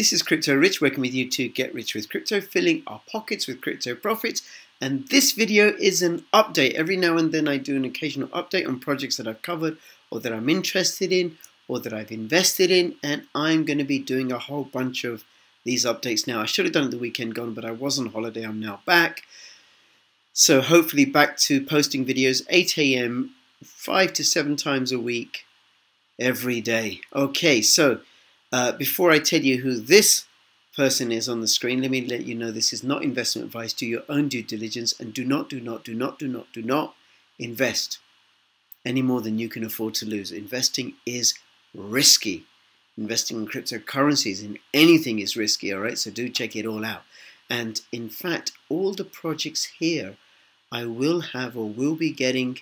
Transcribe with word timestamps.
This 0.00 0.14
is 0.14 0.22
Crypto 0.22 0.54
Rich 0.54 0.80
working 0.80 1.02
with 1.02 1.12
you 1.12 1.28
to 1.28 1.46
get 1.46 1.74
rich 1.74 1.94
with 1.94 2.08
crypto, 2.08 2.40
filling 2.40 2.82
our 2.86 3.02
pockets 3.12 3.46
with 3.46 3.60
crypto 3.60 3.94
profits. 3.94 4.40
And 4.80 5.06
this 5.08 5.32
video 5.32 5.74
is 5.78 6.00
an 6.00 6.24
update. 6.32 6.72
Every 6.72 6.96
now 6.96 7.18
and 7.18 7.32
then 7.32 7.46
I 7.46 7.58
do 7.58 7.76
an 7.76 7.84
occasional 7.84 8.28
update 8.28 8.66
on 8.66 8.80
projects 8.80 9.18
that 9.18 9.28
I've 9.28 9.42
covered 9.42 9.76
or 10.10 10.18
that 10.20 10.32
I'm 10.32 10.48
interested 10.48 11.12
in 11.12 11.36
or 11.68 11.80
that 11.80 11.92
I've 11.92 12.10
invested 12.10 12.70
in. 12.70 12.96
And 13.02 13.26
I'm 13.34 13.66
going 13.66 13.76
to 13.76 13.84
be 13.84 13.98
doing 13.98 14.32
a 14.32 14.38
whole 14.38 14.64
bunch 14.64 15.04
of 15.04 15.24
these 15.64 15.84
updates 15.84 16.26
now. 16.26 16.40
I 16.40 16.46
should 16.46 16.64
have 16.64 16.72
done 16.72 16.84
it 16.84 16.92
the 16.92 16.96
weekend 16.96 17.34
gone, 17.34 17.52
but 17.52 17.66
I 17.66 17.70
was 17.70 17.98
on 17.98 18.06
holiday. 18.06 18.44
I'm 18.44 18.58
now 18.58 18.80
back. 18.86 19.24
So 20.32 20.62
hopefully 20.62 21.04
back 21.04 21.36
to 21.40 21.62
posting 21.62 22.06
videos 22.06 22.40
8 22.48 22.78
a.m. 22.78 23.34
five 23.62 24.14
to 24.14 24.24
seven 24.24 24.56
times 24.56 24.92
a 24.92 24.98
week 24.98 25.44
every 26.18 26.62
day. 26.62 27.02
Okay, 27.14 27.60
so 27.60 28.00
uh, 28.52 28.72
before 28.72 29.10
I 29.10 29.18
tell 29.18 29.40
you 29.40 29.58
who 29.58 29.78
this 29.78 30.26
person 30.76 31.12
is 31.12 31.28
on 31.28 31.40
the 31.40 31.48
screen, 31.48 31.82
let 31.82 31.90
me 31.90 32.06
let 32.06 32.24
you 32.24 32.34
know 32.34 32.50
this 32.50 32.72
is 32.72 32.82
not 32.82 33.02
investment 33.02 33.46
advice. 33.46 33.72
Do 33.72 33.86
your 33.86 34.02
own 34.08 34.28
due 34.28 34.42
diligence 34.42 34.98
and 34.98 35.12
do 35.12 35.24
not, 35.24 35.48
do 35.48 35.60
not, 35.60 35.84
do 35.84 35.94
not, 35.94 36.18
do 36.18 36.28
not, 36.28 36.52
do 36.52 36.62
not 36.62 36.94
invest 37.38 37.98
any 38.84 39.02
more 39.02 39.20
than 39.20 39.38
you 39.38 39.48
can 39.48 39.64
afford 39.64 39.94
to 39.94 40.06
lose. 40.06 40.32
Investing 40.32 40.94
is 41.04 41.34
risky. 41.74 42.44
Investing 42.96 43.38
in 43.38 43.46
cryptocurrencies 43.46 44.44
in 44.44 44.58
anything 44.74 45.18
is 45.18 45.36
risky, 45.36 45.72
all 45.72 45.80
right? 45.80 45.98
So 45.98 46.10
do 46.10 46.28
check 46.28 46.56
it 46.56 46.66
all 46.66 46.84
out. 46.84 47.02
And 47.48 47.80
in 47.92 48.08
fact, 48.08 48.52
all 48.68 48.92
the 48.92 49.04
projects 49.04 49.64
here, 49.78 50.16
I 50.70 50.84
will 50.84 51.20
have 51.20 51.56
or 51.56 51.68
will 51.68 51.96
be 51.96 52.10
getting 52.10 52.58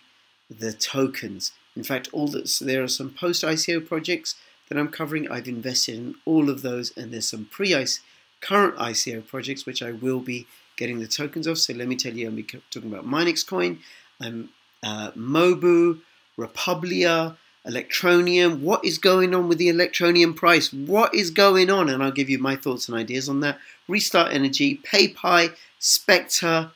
the 0.51 0.73
tokens. 0.73 1.53
In 1.77 1.83
fact, 1.85 2.09
all 2.13 2.29
that 2.29 2.51
there 2.61 2.83
are 2.83 2.89
some 2.89 3.11
post 3.11 3.43
ICO 3.43 3.87
projects 3.87 4.35
that 4.69 4.79
I'm 4.79 4.89
covering. 4.89 5.31
I've 5.31 5.49
invested 5.49 5.97
in 5.97 6.15
all 6.25 6.51
of 6.51 6.63
those, 6.63 6.97
and 6.97 7.13
there's 7.13 7.29
some 7.29 7.47
pre-ICO, 7.47 8.01
current 8.41 8.77
ICO 8.77 9.27
projects 9.27 9.67
which 9.67 9.83
I 9.83 9.93
will 9.93 10.21
be 10.21 10.47
getting 10.77 11.01
the 11.01 11.09
tokens 11.09 11.47
of. 11.47 11.59
So 11.59 11.73
let 11.75 11.89
me 11.89 11.97
tell 11.97 12.15
you, 12.15 12.29
I'm 12.29 12.43
talking 12.71 12.93
about 12.93 13.07
Minex 13.07 13.47
Coin, 13.47 13.81
um, 14.21 14.51
uh, 14.83 15.11
Mobu, 15.13 16.01
Republia, 16.39 17.37
Electroneum. 17.67 18.61
What 18.61 18.85
is 18.85 18.99
going 18.99 19.35
on 19.35 19.49
with 19.49 19.59
the 19.59 19.69
Electroneum 19.69 20.37
price? 20.37 20.73
What 20.73 21.15
is 21.15 21.31
going 21.31 21.69
on? 21.71 21.89
And 21.89 22.03
I'll 22.03 22.13
give 22.13 22.31
you 22.31 22.39
my 22.39 22.57
thoughts 22.57 22.89
and 22.89 22.97
ideas 22.97 23.29
on 23.29 23.41
that. 23.41 23.59
Restart 23.89 24.33
Energy, 24.33 24.81
PayPie, 24.85 25.55
Spectre, 25.79 26.71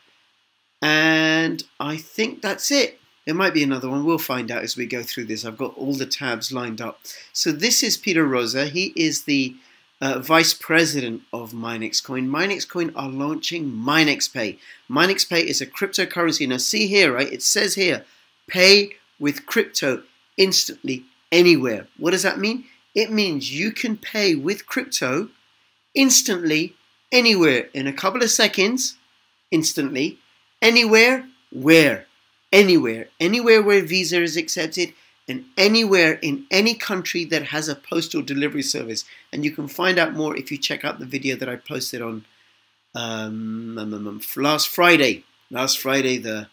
and 0.80 1.62
I 1.78 1.96
think 1.96 2.42
that's 2.42 2.70
it. 2.70 2.98
There 3.24 3.34
might 3.34 3.54
be 3.54 3.62
another 3.62 3.88
one. 3.88 4.04
We'll 4.04 4.18
find 4.18 4.50
out 4.50 4.64
as 4.64 4.76
we 4.76 4.86
go 4.86 5.02
through 5.02 5.26
this. 5.26 5.44
I've 5.44 5.58
got 5.58 5.76
all 5.76 5.94
the 5.94 6.06
tabs 6.06 6.52
lined 6.52 6.80
up. 6.80 7.00
So 7.32 7.52
this 7.52 7.82
is 7.82 7.96
Peter 7.96 8.24
Rosa. 8.24 8.66
He 8.66 8.92
is 8.96 9.22
the 9.22 9.54
uh, 10.00 10.18
vice 10.18 10.52
president 10.52 11.22
of 11.32 11.52
MinexCoin. 11.52 12.26
MinexCoin 12.28 12.92
are 12.96 13.08
launching 13.08 13.70
MinexPay. 13.70 14.58
MinexPay 14.90 15.44
is 15.44 15.60
a 15.60 15.66
cryptocurrency. 15.66 16.48
Now 16.48 16.56
see 16.56 16.88
here, 16.88 17.14
right? 17.14 17.32
It 17.32 17.42
says 17.42 17.76
here, 17.76 18.04
pay 18.48 18.96
with 19.20 19.46
crypto 19.46 20.02
instantly 20.36 21.04
anywhere. 21.30 21.86
What 21.98 22.10
does 22.10 22.24
that 22.24 22.40
mean? 22.40 22.64
It 22.94 23.12
means 23.12 23.56
you 23.56 23.70
can 23.70 23.96
pay 23.96 24.34
with 24.34 24.66
crypto 24.66 25.28
instantly 25.94 26.74
anywhere 27.12 27.68
in 27.72 27.86
a 27.86 27.92
couple 27.92 28.22
of 28.22 28.30
seconds, 28.30 28.96
instantly, 29.52 30.18
anywhere, 30.60 31.28
where 31.52 32.06
anywhere, 32.52 33.08
anywhere 33.18 33.62
where 33.62 33.82
Visa 33.82 34.22
is 34.22 34.36
accepted, 34.36 34.92
and 35.28 35.44
anywhere 35.56 36.14
in 36.14 36.46
any 36.50 36.74
country 36.74 37.24
that 37.24 37.44
has 37.44 37.68
a 37.68 37.76
postal 37.76 38.22
delivery 38.22 38.62
service. 38.62 39.04
And 39.32 39.44
you 39.44 39.50
can 39.52 39.68
find 39.68 39.98
out 39.98 40.14
more 40.14 40.36
if 40.36 40.50
you 40.50 40.58
check 40.58 40.84
out 40.84 40.98
the 40.98 41.06
video 41.06 41.36
that 41.36 41.48
I 41.48 41.56
posted 41.56 42.02
on 42.02 42.24
um, 42.94 43.78
um, 43.78 43.94
um, 43.94 44.06
um 44.06 44.20
last 44.36 44.68
Friday. 44.68 45.24
Last 45.50 45.78
Friday, 45.78 46.18
the 46.18 46.48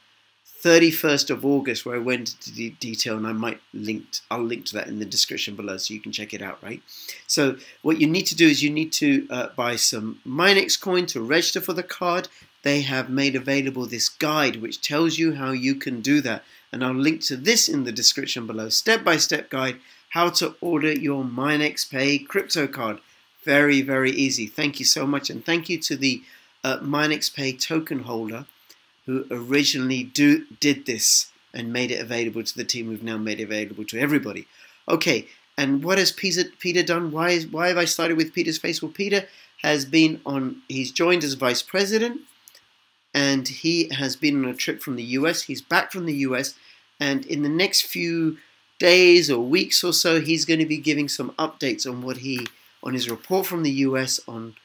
31st 0.62 1.29
of 1.29 1.46
August, 1.46 1.85
where 1.85 1.96
I 1.96 2.00
went 2.00 2.34
into 2.34 2.69
detail, 2.79 3.16
and 3.16 3.25
I 3.25 3.31
might 3.31 3.62
link. 3.73 4.06
I'll 4.29 4.44
link 4.44 4.66
to 4.66 4.73
that 4.75 4.88
in 4.88 5.00
the 5.00 5.06
description 5.06 5.56
below, 5.56 5.78
so 5.78 5.94
you 5.94 6.02
can 6.02 6.12
check 6.12 6.34
it 6.34 6.41
out. 6.41 6.62
Right. 6.62 6.81
So 7.28 7.57
what 7.81 8.00
you 8.00 8.07
need 8.07 8.25
to 8.28 8.35
do 8.35 8.47
is 8.47 8.62
you 8.62 8.69
need 8.69 8.91
to 8.94 9.28
uh, 9.29 9.47
buy 9.56 9.78
some 9.78 10.19
Minex 10.28 10.79
coin 10.79 11.06
to 11.07 11.22
register 11.22 11.62
for 11.62 11.73
the 11.73 11.84
card, 11.84 12.28
they 12.64 12.81
have 12.81 13.09
made 13.09 13.36
available 13.36 13.86
this 13.86 14.09
guide 14.09 14.58
which 14.58 14.81
tells 14.81 15.18
you 15.18 15.36
how 15.36 15.52
you 15.52 15.75
can 15.75 16.02
do 16.02 16.22
that. 16.22 16.44
And 16.72 16.84
I'll 16.84 16.94
link 16.94 17.22
to 17.24 17.38
this 17.38 17.68
in 17.70 17.84
the 17.84 17.92
description 17.92 18.46
below. 18.46 18.70
Step-by-step 18.70 19.46
-step 19.46 19.50
guide, 19.50 19.78
how 20.09 20.30
to 20.30 20.56
order 20.62 20.92
your 20.92 21.24
MinexPay 21.24 22.28
crypto 22.28 22.68
card. 22.68 23.00
Very, 23.44 23.81
very 23.81 24.12
easy. 24.12 24.47
Thank 24.47 24.80
you 24.80 24.86
so 24.86 25.08
much. 25.08 25.30
And 25.30 25.44
thank 25.44 25.70
you 25.70 25.78
to 25.80 25.96
the 25.96 26.22
uh, 26.64 26.78
MinexPay 26.80 27.59
token 27.59 28.00
holder 28.00 28.46
who 29.06 29.26
originally 29.31 30.03
do, 30.03 30.46
did 30.59 30.86
this 30.86 31.31
and 31.53 31.74
made 31.74 31.91
it 31.91 32.02
available 32.02 32.44
to 32.44 32.56
the 32.56 32.64
team. 32.64 32.88
We've 32.88 33.12
now 33.12 33.18
made 33.18 33.40
it 33.40 33.46
available 33.46 33.86
to 33.86 34.00
everybody. 34.00 34.46
Okay, 34.88 35.28
and 35.58 35.84
what 35.84 35.97
has 35.97 36.12
Peter, 36.12 36.44
Peter 36.59 36.84
done? 36.84 37.12
Why, 37.12 37.31
is, 37.31 37.47
why 37.47 37.68
have 37.70 37.78
I 37.78 37.86
started 37.86 38.18
with 38.18 38.34
Peter's 38.34 38.58
face? 38.58 38.81
Well, 38.81 38.91
Peter 38.91 39.28
has 39.62 39.84
been 39.86 40.22
on, 40.26 40.62
he's 40.70 40.91
joined 40.91 41.24
as 41.24 41.34
vice 41.34 41.62
president 41.62 42.22
and 43.14 43.47
he 43.47 43.90
has 43.90 44.16
been 44.16 44.44
on 44.44 44.50
a 44.50 44.56
trip 44.56 44.81
from 44.81 44.96
the 44.96 45.03
US. 45.03 45.44
He's 45.44 45.62
back 45.62 45.92
from 45.92 46.06
the 46.06 46.16
US, 46.28 46.56
and 47.00 47.25
in 47.25 47.44
the 47.44 47.50
next 47.50 47.84
few 47.84 48.38
days 48.80 49.30
or 49.30 49.44
weeks 49.44 49.84
or 49.84 49.94
so, 49.94 50.22
he's 50.22 50.46
going 50.46 50.59
to 50.59 50.66
be 50.66 50.78
giving 50.78 51.09
some 51.09 51.31
updates 51.31 51.90
on 51.90 52.02
what 52.02 52.18
he 52.18 52.47
on 52.81 52.94
his 52.94 53.09
report 53.09 53.46
from 53.46 53.64
the 53.64 53.72
US 53.72 54.20
on 54.28 54.56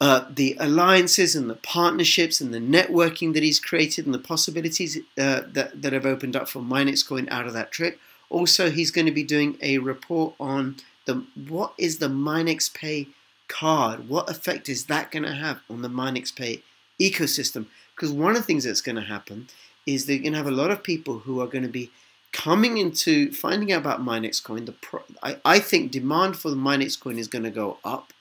uh, 0.00 0.24
the 0.30 0.56
alliances 0.58 1.36
and 1.36 1.50
the 1.50 1.56
partnerships 1.56 2.40
and 2.40 2.54
the 2.54 2.58
networking 2.58 3.34
that 3.34 3.42
he's 3.42 3.60
created 3.60 4.06
and 4.06 4.14
the 4.14 4.18
possibilities 4.18 4.96
uh, 5.18 5.42
that, 5.46 5.82
that 5.82 5.92
have 5.92 6.06
opened 6.06 6.34
up 6.34 6.48
for 6.48 6.60
Minex 6.60 7.06
Coin 7.06 7.28
out 7.28 7.46
of 7.46 7.52
that 7.52 7.70
trip. 7.70 8.00
Also, 8.30 8.70
he's 8.70 8.90
going 8.90 9.06
to 9.06 9.12
be 9.12 9.22
doing 9.22 9.58
a 9.60 9.76
report 9.78 10.34
on 10.40 10.76
the 11.04 11.26
what 11.48 11.74
is 11.76 11.98
the 11.98 12.08
Minex 12.08 12.72
Pay 12.72 13.08
card? 13.46 14.08
What 14.08 14.30
effect 14.30 14.68
is 14.68 14.86
that 14.86 15.10
going 15.10 15.24
to 15.24 15.34
have 15.34 15.60
on 15.68 15.82
the 15.82 15.88
Minex 15.88 16.34
Pay 16.34 16.62
ecosystem. 17.00 17.66
Because 17.94 18.12
one 18.12 18.32
of 18.32 18.38
the 18.38 18.42
things 18.42 18.64
that's 18.64 18.80
going 18.80 18.96
to 18.96 19.02
happen 19.02 19.48
is 19.86 20.06
they're 20.06 20.18
going 20.18 20.32
to 20.32 20.38
have 20.38 20.46
a 20.46 20.52
lot 20.52 20.70
of 20.70 20.82
people 20.82 21.20
who 21.20 21.40
are 21.40 21.46
going 21.46 21.62
to 21.62 21.68
be 21.68 21.90
coming 22.32 22.78
into 22.78 23.32
finding 23.32 23.72
out 23.72 23.80
about 23.80 24.04
Minex 24.04 24.42
coin. 24.42 24.64
The 24.64 24.72
pro, 24.72 25.02
I, 25.22 25.36
I 25.44 25.58
think 25.58 25.90
demand 25.90 26.36
for 26.36 26.50
the 26.50 26.56
Minex 26.56 26.98
coin 26.98 27.18
is 27.18 27.28
going 27.28 27.44
to 27.44 27.50
go 27.50 27.78
up 27.84 28.12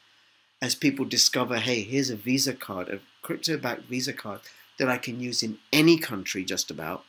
as 0.62 0.76
people 0.76 1.06
discover, 1.06 1.58
hey, 1.58 1.82
here's 1.82 2.10
a 2.10 2.16
Visa 2.16 2.54
card, 2.54 2.90
a 2.90 3.00
crypto-backed 3.22 3.84
Visa 3.84 4.14
card 4.14 4.42
that 4.78 4.90
I 4.90 4.98
can 4.98 5.20
use 5.20 5.44
in 5.44 5.58
any 5.72 5.98
country 5.98 6.44
just 6.44 6.72
about. 6.72 7.04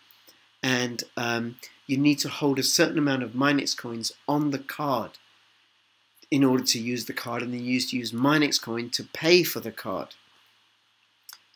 And 0.62 1.02
um, 1.16 1.56
you 1.86 1.96
need 1.96 2.18
to 2.20 2.28
hold 2.28 2.58
a 2.58 2.62
certain 2.62 2.98
amount 2.98 3.22
of 3.22 3.32
Minex 3.32 3.76
coins 3.76 4.12
on 4.28 4.50
the 4.50 4.58
card 4.58 5.12
in 6.30 6.44
order 6.44 6.62
to 6.62 6.78
use 6.78 7.06
the 7.06 7.12
card, 7.12 7.42
and 7.42 7.52
then 7.52 7.64
you 7.64 7.72
use, 7.72 7.92
use 7.92 8.12
Minex 8.12 8.60
coin 8.60 8.90
to 8.90 9.02
pay 9.02 9.42
for 9.42 9.58
the 9.58 9.72
card. 9.72 10.14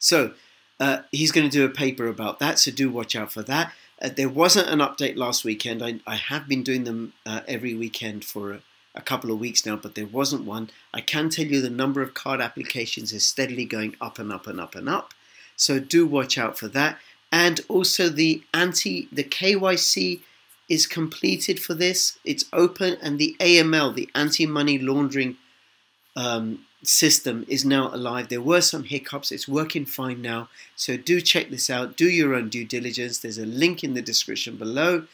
So 0.04 0.34
uh, 0.78 0.98
he's 1.10 1.32
going 1.32 1.48
to 1.48 1.59
do 1.59 1.65
a 1.65 1.70
paper 1.70 2.09
about 2.09 2.38
that, 2.38 2.59
so 2.59 2.70
do 2.70 2.91
watch 2.91 3.16
out 3.16 3.32
for 3.32 3.42
that. 3.44 3.72
Uh, 4.03 4.10
there 4.15 4.28
wasn't 4.28 4.69
an 4.69 4.81
update 4.81 5.16
last 5.16 5.44
weekend. 5.47 5.82
I, 5.82 6.00
I 6.06 6.16
have 6.16 6.47
been 6.47 6.62
doing 6.62 6.84
them 6.84 7.15
uh, 7.25 7.41
every 7.48 7.72
weekend 7.72 8.22
for 8.22 8.53
a, 8.53 8.60
a, 8.94 9.00
couple 9.00 9.31
of 9.31 9.41
weeks 9.41 9.65
now, 9.65 9.76
but 9.76 9.94
there 9.94 10.06
wasn't 10.06 10.44
one. 10.44 10.69
I 10.92 11.00
can 11.00 11.31
tell 11.31 11.47
you 11.47 11.62
the 11.62 11.70
number 11.70 12.03
of 12.03 12.12
card 12.12 12.42
applications 12.42 13.15
is 13.15 13.25
steadily 13.25 13.65
going 13.65 13.97
up 13.98 14.19
and 14.19 14.31
up 14.31 14.47
and 14.47 14.60
up 14.60 14.74
and 14.74 14.91
up. 14.91 15.15
So 15.56 15.78
do 15.78 16.06
watch 16.06 16.36
out 16.36 16.59
for 16.59 16.68
that. 16.68 16.98
And 17.33 17.62
also 17.68 18.10
the 18.10 18.42
anti, 18.53 19.09
the 19.10 19.24
KYC 19.24 20.21
is 20.68 20.86
completed 20.86 21.59
for 21.60 21.72
this. 21.72 22.18
It's 22.27 22.45
open, 22.53 22.98
and 23.01 23.18
the 23.18 23.36
AML, 23.41 23.95
the 23.95 24.10
anti-money 24.15 24.78
laundering 24.78 25.39
um, 26.15 26.66
system 26.86 27.45
is 27.48 27.65
now 27.65 27.95
alive. 27.95 28.28
There 28.28 28.41
were 28.41 28.60
some 28.60 28.84
hiccups. 28.84 29.33
It's 29.33 29.48
working 29.48 29.86
fine 29.86 30.22
now. 30.22 30.48
So 30.77 30.97
do 30.97 31.21
check 31.21 31.51
this 31.51 31.71
out. 31.71 31.97
Do 31.97 32.09
your 32.09 32.34
own 32.34 32.48
due 32.48 32.65
diligence. 32.65 33.19
There's 33.19 33.39
a 33.39 33.47
link 33.47 33.84
in 33.84 33.95
the 33.95 34.03
description 34.03 34.57
below. 34.57 35.07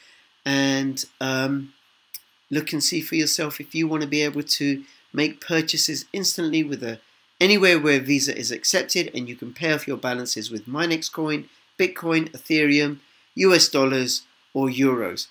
And 0.44 1.05
um, 1.20 1.75
look 2.50 2.72
and 2.72 2.82
see 2.82 3.00
for 3.00 3.14
yourself 3.14 3.61
if 3.61 3.75
you 3.75 3.87
want 3.88 4.02
to 4.02 4.08
be 4.08 4.22
able 4.22 4.43
to 4.43 4.84
make 5.12 5.40
purchases 5.40 6.06
instantly 6.12 6.62
with 6.62 6.82
a 6.82 7.00
anywhere 7.40 7.78
where 7.78 8.00
Visa 8.00 8.37
is 8.37 8.50
accepted 8.50 9.11
and 9.14 9.28
you 9.28 9.34
can 9.34 9.52
pay 9.52 9.73
off 9.73 9.88
your 9.88 9.96
balances 9.96 10.50
with 10.50 10.66
Minex 10.66 11.11
Coin, 11.11 11.49
Bitcoin, 11.78 12.31
Ethereum, 12.32 12.99
US 13.34 13.69
dollars, 13.69 14.23
or 14.52 14.69
euros. 14.69 15.28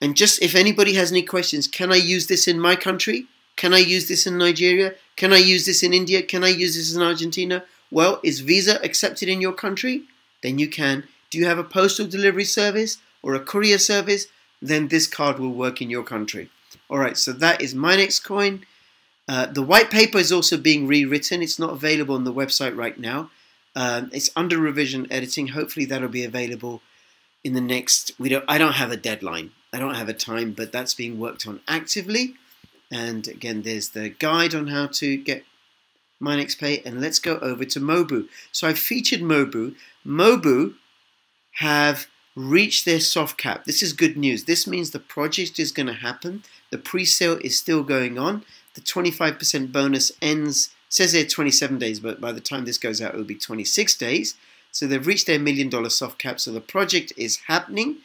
And 0.00 0.16
just 0.16 0.42
if 0.42 0.54
anybody 0.54 0.94
has 0.94 1.12
any 1.12 1.22
questions, 1.22 1.68
can 1.68 1.92
I 1.92 1.96
use 1.96 2.26
this 2.26 2.48
in 2.48 2.58
my 2.60 2.76
country? 2.76 3.26
Can 3.56 3.72
I 3.72 3.78
use 3.78 4.08
this 4.08 4.26
in 4.26 4.38
Nigeria? 4.38 4.94
Can 5.16 5.32
I 5.32 5.38
use 5.38 5.66
this 5.66 5.82
in 5.82 5.92
India? 5.92 6.22
Can 6.22 6.44
I 6.44 6.48
use 6.48 6.74
this 6.76 6.94
in 6.94 7.02
Argentina? 7.02 7.64
Well, 7.90 8.20
is 8.24 8.40
Visa 8.40 8.82
accepted 8.82 9.28
in 9.28 9.40
your 9.40 9.52
country? 9.52 10.02
Then 10.42 10.58
you 10.58 10.68
can. 10.68 11.04
Do 11.30 11.38
you 11.38 11.46
have 11.46 11.58
a 11.58 11.64
postal 11.64 12.06
delivery 12.06 12.44
service 12.44 12.98
or 13.22 13.34
a 13.34 13.40
courier 13.40 13.78
service? 13.78 14.26
Then 14.60 14.88
this 14.88 15.06
card 15.06 15.38
will 15.38 15.52
work 15.52 15.80
in 15.80 15.90
your 15.90 16.02
country. 16.02 16.50
All 16.90 16.98
right, 16.98 17.16
so 17.16 17.32
that 17.32 17.60
is 17.60 17.74
Minex 17.74 18.22
Coin. 18.22 18.64
Uh, 19.28 19.46
the 19.46 19.62
white 19.62 19.90
paper 19.90 20.18
is 20.18 20.32
also 20.32 20.56
being 20.56 20.86
rewritten. 20.86 21.42
It's 21.42 21.58
not 21.58 21.72
available 21.72 22.14
on 22.14 22.24
the 22.24 22.32
website 22.32 22.76
right 22.76 22.98
now. 22.98 23.30
Um, 23.74 24.10
it's 24.12 24.30
under 24.36 24.58
revision 24.58 25.06
editing. 25.10 25.48
Hopefully, 25.48 25.86
that'll 25.86 26.08
be 26.08 26.24
available 26.24 26.82
in 27.42 27.54
the 27.54 27.60
next. 27.60 28.12
We 28.18 28.28
don't. 28.28 28.44
I 28.46 28.58
don't 28.58 28.74
have 28.74 28.92
a 28.92 28.96
deadline. 28.96 29.52
I 29.72 29.78
don't 29.78 29.94
have 29.94 30.08
a 30.08 30.14
time, 30.14 30.52
but 30.52 30.72
that's 30.72 30.94
being 30.94 31.18
worked 31.18 31.46
on 31.46 31.60
actively. 31.66 32.34
And 32.90 33.26
again, 33.28 33.62
there's 33.62 33.90
the 33.90 34.10
guide 34.10 34.54
on 34.54 34.68
how 34.68 34.86
to 34.86 35.16
get 35.16 35.44
MinexPay. 36.22 36.84
And 36.84 37.00
let's 37.00 37.18
go 37.18 37.38
over 37.38 37.64
to 37.64 37.80
Mobu. 37.80 38.28
So 38.52 38.68
I've 38.68 38.78
featured 38.78 39.20
Mobu. 39.20 39.74
Mobu 40.06 40.74
have 41.58 42.06
reached 42.36 42.84
their 42.84 43.00
soft 43.00 43.38
cap. 43.38 43.64
This 43.64 43.82
is 43.82 43.92
good 43.92 44.16
news. 44.16 44.44
This 44.44 44.66
means 44.66 44.90
the 44.90 44.98
project 44.98 45.58
is 45.58 45.72
going 45.72 45.86
to 45.86 45.92
happen. 45.92 46.42
The 46.70 46.78
pre-sale 46.78 47.38
is 47.42 47.56
still 47.56 47.82
going 47.82 48.18
on. 48.18 48.44
The 48.74 48.80
25% 48.80 49.70
bonus 49.70 50.10
ends, 50.20 50.70
says 50.88 51.12
here 51.12 51.24
27 51.24 51.78
days, 51.78 52.00
but 52.00 52.20
by 52.20 52.32
the 52.32 52.40
time 52.40 52.64
this 52.64 52.78
goes 52.78 53.00
out, 53.00 53.14
it 53.14 53.16
will 53.16 53.24
be 53.24 53.36
26 53.36 53.96
days. 53.96 54.34
So 54.72 54.88
they've 54.88 55.06
reached 55.06 55.28
their 55.28 55.38
million 55.38 55.68
dollar 55.68 55.90
soft 55.90 56.18
cap. 56.18 56.40
So 56.40 56.50
the 56.50 56.60
project 56.60 57.12
is 57.16 57.38
happening. 57.46 57.98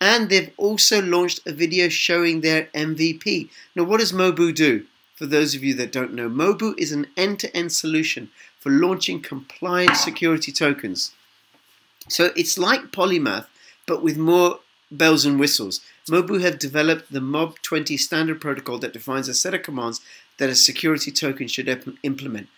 And 0.00 0.28
they've 0.28 0.52
also 0.56 1.00
launched 1.00 1.40
a 1.46 1.52
video 1.52 1.88
showing 1.88 2.40
their 2.40 2.64
MVP. 2.74 3.48
Now, 3.74 3.84
what 3.84 4.00
does 4.00 4.12
Mobu 4.12 4.54
do? 4.54 4.86
For 5.14 5.26
those 5.26 5.54
of 5.54 5.62
you 5.62 5.74
that 5.74 5.92
don't 5.92 6.12
know, 6.12 6.28
Mobu 6.28 6.74
is 6.76 6.92
an 6.92 7.06
end-to-end 7.16 7.70
-end 7.70 7.72
solution 7.72 8.30
for 8.58 8.70
launching 8.70 9.22
compliant 9.22 9.96
security 9.96 10.52
tokens. 10.52 11.12
So 12.08 12.32
it's 12.36 12.58
like 12.58 12.92
Polymath, 12.92 13.46
but 13.86 14.02
with 14.02 14.18
more 14.18 14.60
bells 14.90 15.24
and 15.24 15.38
whistles. 15.38 15.80
Mobu 16.08 16.40
have 16.40 16.58
developed 16.58 17.12
the 17.12 17.20
MOB20 17.20 17.98
standard 17.98 18.40
protocol 18.40 18.78
that 18.78 18.92
defines 18.92 19.28
a 19.28 19.34
set 19.34 19.54
of 19.54 19.62
commands 19.62 20.00
that 20.38 20.50
a 20.50 20.54
security 20.54 21.10
token 21.10 21.48
should 21.48 21.68
implement. 22.02 22.48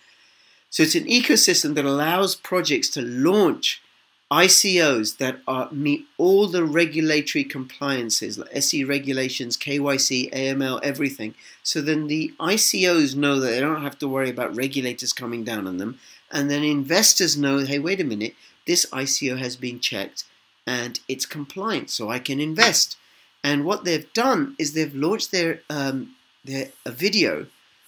So 0.69 0.83
it's 0.83 0.95
an 0.95 1.05
ecosystem 1.05 1.75
that 1.75 1.85
allows 1.85 2.35
projects 2.35 2.89
to 2.89 3.01
launch 3.01 3.81
ICOs 4.29 5.17
that 5.17 5.39
are, 5.47 5.69
meet 5.71 6.05
all 6.17 6.47
the 6.47 6.65
regulatory 6.65 7.45
compliances, 7.45 8.37
like 8.37 8.49
SE 8.53 8.83
regulations, 8.83 9.55
KYC, 9.55 10.31
AML, 10.33 10.81
everything. 10.83 11.33
So 11.63 11.81
then 11.81 12.07
the 12.07 12.33
ICOs 12.39 13.15
know 13.15 13.39
that 13.39 13.49
they 13.49 13.59
don't 13.61 13.83
have 13.83 13.97
to 13.99 14.07
worry 14.07 14.29
about 14.29 14.55
regulators 14.55 15.13
coming 15.13 15.43
down 15.43 15.65
on 15.65 15.77
them. 15.77 15.99
And 16.29 16.51
then 16.51 16.63
investors 16.63 17.37
know, 17.37 17.59
hey, 17.59 17.79
wait 17.79 18.01
a 18.01 18.03
minute, 18.03 18.35
this 18.65 18.85
ICO 18.87 19.37
has 19.37 19.55
been 19.55 19.79
checked 19.79 20.25
and 20.65 20.99
it's 21.07 21.25
compliant, 21.25 21.89
so 21.89 22.09
I 22.09 22.19
can 22.19 22.41
invest. 22.41 22.97
And 23.41 23.63
what 23.63 23.85
they've 23.85 24.11
done 24.11 24.55
is 24.59 24.73
they've 24.73 24.93
launched 24.93 25.31
their, 25.31 25.61
um, 25.69 26.15
their 26.43 26.71
a 26.85 26.91
video, 26.91 27.47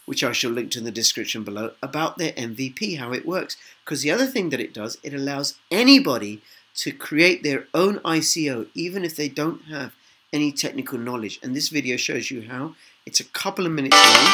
which 0.09 0.23
I 0.23 0.31
shall 0.31 0.49
link 0.49 0.71
to 0.71 0.79
in 0.79 0.85
the 0.85 0.91
description 0.91 1.43
below, 1.43 1.73
about 1.83 2.17
their 2.17 2.31
MVP, 2.31 2.97
how 2.97 3.13
it 3.13 3.27
works. 3.27 3.57
Because 3.85 4.01
the 4.01 4.09
other 4.09 4.25
thing 4.25 4.49
that 4.49 4.59
it 4.59 4.73
does, 4.73 4.97
it 5.03 5.13
allows 5.13 5.59
anybody 5.69 6.41
to 6.77 6.91
create 6.91 7.43
their 7.43 7.67
own 7.75 7.99
ICO, 7.99 8.65
even 8.73 9.05
if 9.05 9.15
they 9.15 9.29
don't 9.29 9.65
have 9.65 9.93
any 10.33 10.51
technical 10.51 10.97
knowledge. 10.97 11.39
And 11.43 11.55
this 11.55 11.69
video 11.69 11.95
shows 11.95 12.31
you 12.31 12.41
how. 12.41 12.73
It's 13.05 13.19
a 13.19 13.23
couple 13.23 13.67
of 13.67 13.71
minutes 13.71 13.95
long 13.95 14.25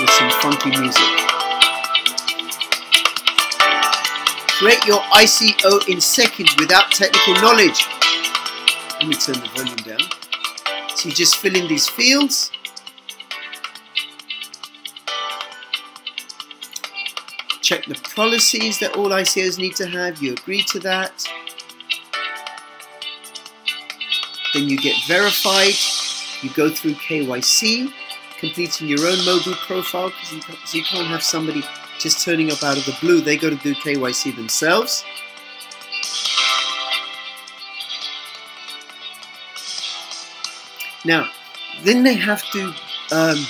with 0.00 0.10
some 0.18 0.30
funky 0.42 0.70
music. 0.70 1.04
Create 4.58 4.84
your 4.84 4.98
ICO 5.14 5.88
in 5.88 6.00
seconds 6.00 6.56
without 6.58 6.90
technical 6.90 7.34
knowledge. 7.34 7.86
Let 8.98 9.06
me 9.06 9.14
turn 9.14 9.36
the 9.36 9.48
volume 9.54 9.76
down. 9.76 10.00
So 10.96 11.08
you 11.08 11.14
just 11.14 11.36
fill 11.36 11.54
in 11.54 11.68
these 11.68 11.88
fields. 11.88 12.50
Check 17.70 17.86
the 17.86 17.94
policies 18.16 18.80
that 18.80 18.96
all 18.96 19.10
ICOs 19.10 19.56
need 19.56 19.76
to 19.76 19.86
have. 19.86 20.20
You 20.20 20.32
agree 20.32 20.64
to 20.70 20.80
that. 20.80 21.24
Then 24.52 24.68
you 24.68 24.76
get 24.76 24.96
verified. 25.06 25.74
You 26.42 26.50
go 26.50 26.68
through 26.68 26.94
KYC, 26.94 27.92
completing 28.40 28.88
your 28.88 28.98
own 29.06 29.18
Mobu 29.18 29.54
profile 29.68 30.08
because 30.08 30.32
you, 30.32 30.80
you 30.80 30.84
can't 30.84 31.06
have 31.06 31.22
somebody 31.22 31.62
just 32.00 32.24
turning 32.24 32.50
up 32.50 32.60
out 32.64 32.76
of 32.76 32.84
the 32.86 32.96
blue. 33.00 33.20
They 33.20 33.36
got 33.36 33.50
to 33.50 33.56
do 33.58 33.72
KYC 33.76 34.34
themselves. 34.34 35.04
Now, 41.04 41.30
then 41.84 42.02
they 42.02 42.14
have 42.14 42.42
to. 42.50 42.74
Um, 43.12 43.46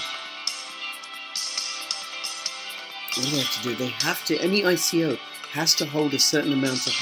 what 3.16 3.26
do 3.26 3.30
they 3.30 3.38
have 3.38 3.54
to 3.54 3.62
do? 3.62 3.74
They 3.74 3.88
have 3.88 4.24
to. 4.26 4.38
Any 4.38 4.62
ICO 4.62 5.16
has 5.52 5.74
to 5.76 5.84
hold 5.84 6.14
a 6.14 6.18
certain 6.18 6.52
amount 6.52 6.86
of 6.86 6.94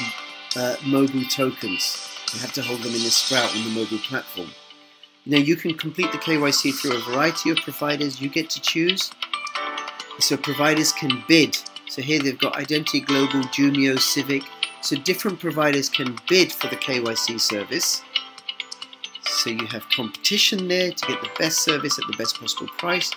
uh, 0.57 0.77
Mobu 0.81 1.29
tokens. 1.31 2.09
They 2.33 2.39
have 2.39 2.53
to 2.55 2.63
hold 2.63 2.81
them 2.81 2.95
in 2.95 3.03
the 3.03 3.11
sprout 3.11 3.55
on 3.55 3.63
the 3.65 3.71
Mobu 3.71 4.03
platform. 4.03 4.49
Now, 5.27 5.37
you 5.37 5.57
can 5.57 5.75
complete 5.75 6.11
the 6.13 6.19
KYC 6.19 6.75
through 6.75 6.97
a 6.97 7.01
variety 7.01 7.51
of 7.51 7.59
providers 7.59 8.21
you 8.21 8.31
get 8.31 8.49
to 8.51 8.61
choose. 8.61 9.11
So 10.21 10.37
providers 10.37 10.93
can 10.93 11.23
bid. 11.29 11.59
So 11.89 12.03
here 12.03 12.23
they've 12.23 12.39
got 12.39 12.57
Identity 12.57 13.01
Global, 13.01 13.41
Jumio, 13.51 13.99
Civic. 13.99 14.43
So 14.81 14.97
different 14.97 15.39
providers 15.39 15.89
can 15.89 16.17
bid 16.29 16.53
for 16.53 16.69
the 16.69 16.77
KYC 16.77 17.39
service. 17.39 18.03
So 19.27 19.51
you 19.51 19.67
have 19.67 19.89
competition 19.91 20.67
there 20.69 20.91
to 20.91 21.07
get 21.07 21.21
the 21.21 21.31
best 21.39 21.61
service 21.61 21.99
at 21.99 22.07
the 22.11 22.17
best 22.17 22.41
possible 22.41 22.69
price. 22.79 23.13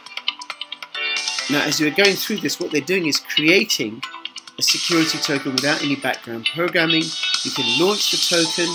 Now, 1.52 1.64
as 1.64 1.80
you're 1.80 1.92
going 1.92 2.16
through 2.16 2.38
this, 2.38 2.60
what 2.60 2.72
they're 2.72 2.82
doing 2.82 3.08
is 3.08 3.20
creating 3.20 4.02
a 4.58 4.62
security 4.62 5.18
token 5.18 5.54
without 5.54 5.84
any 5.84 5.96
background 5.96 6.48
programming. 6.54 7.04
You 7.44 7.52
can 7.52 7.80
launch 7.80 8.12
the 8.12 8.44
token 8.44 8.74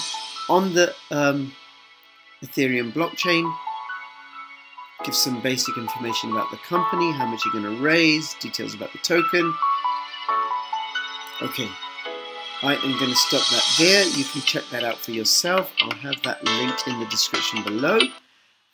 on 0.48 0.74
the 0.74 0.94
um, 1.10 1.52
Ethereum 2.42 2.92
blockchain 2.92 3.52
give 5.04 5.14
some 5.14 5.40
basic 5.40 5.76
information 5.76 6.32
about 6.32 6.50
the 6.50 6.56
company, 6.58 7.12
how 7.12 7.26
much 7.26 7.44
you're 7.44 7.52
going 7.52 7.76
to 7.76 7.82
raise, 7.82 8.34
details 8.34 8.74
about 8.74 8.92
the 8.92 8.98
token. 8.98 9.54
Okay, 11.42 11.68
I 12.62 12.74
am 12.74 12.98
going 12.98 13.10
to 13.10 13.16
stop 13.16 13.42
that 13.50 13.64
there. 13.78 14.04
You 14.04 14.24
can 14.24 14.40
check 14.42 14.64
that 14.72 14.84
out 14.84 14.96
for 14.96 15.12
yourself. 15.12 15.72
I'll 15.80 15.90
have 15.98 16.22
that 16.22 16.42
linked 16.44 16.88
in 16.88 16.98
the 16.98 17.06
description 17.06 17.62
below. 17.62 17.98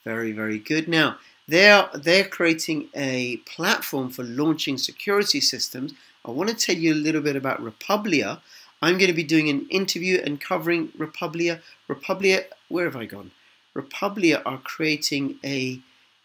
Very, 0.04 0.32
very 0.32 0.58
good. 0.58 0.88
Now, 0.88 1.18
they're, 1.52 1.90
they're 1.92 2.24
creating 2.24 2.88
a 2.94 3.36
platform 3.54 4.08
for 4.08 4.22
launching 4.24 4.78
security 4.78 5.38
systems. 5.38 5.92
I 6.24 6.30
want 6.30 6.48
to 6.48 6.56
tell 6.56 6.76
you 6.76 6.94
a 6.94 7.04
little 7.06 7.20
bit 7.20 7.36
about 7.36 7.62
Republia. 7.62 8.40
I'm 8.80 8.96
going 8.96 9.10
to 9.10 9.22
be 9.22 9.22
doing 9.22 9.50
an 9.50 9.66
interview 9.68 10.18
and 10.24 10.40
covering 10.40 10.92
Republia. 10.96 11.60
Republia, 11.88 12.44
where 12.68 12.86
have 12.86 12.96
I 12.96 13.04
gone? 13.04 13.32
Republia 13.74 14.40
are 14.46 14.62
creating 14.64 15.40
a 15.44 15.78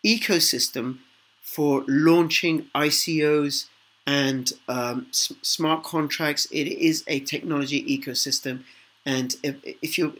ecosystem 0.06 1.00
for 1.42 1.84
launching 1.90 2.68
ICOs 2.74 3.66
and 4.06 4.54
um, 4.70 5.08
smart 5.12 5.84
contracts. 5.84 6.48
It 6.52 6.68
is 6.68 7.04
a 7.08 7.20
technology 7.20 7.84
ecosystem, 7.84 8.64
and 9.06 9.36
if, 9.44 9.56
if 9.82 9.98
you 9.98 10.18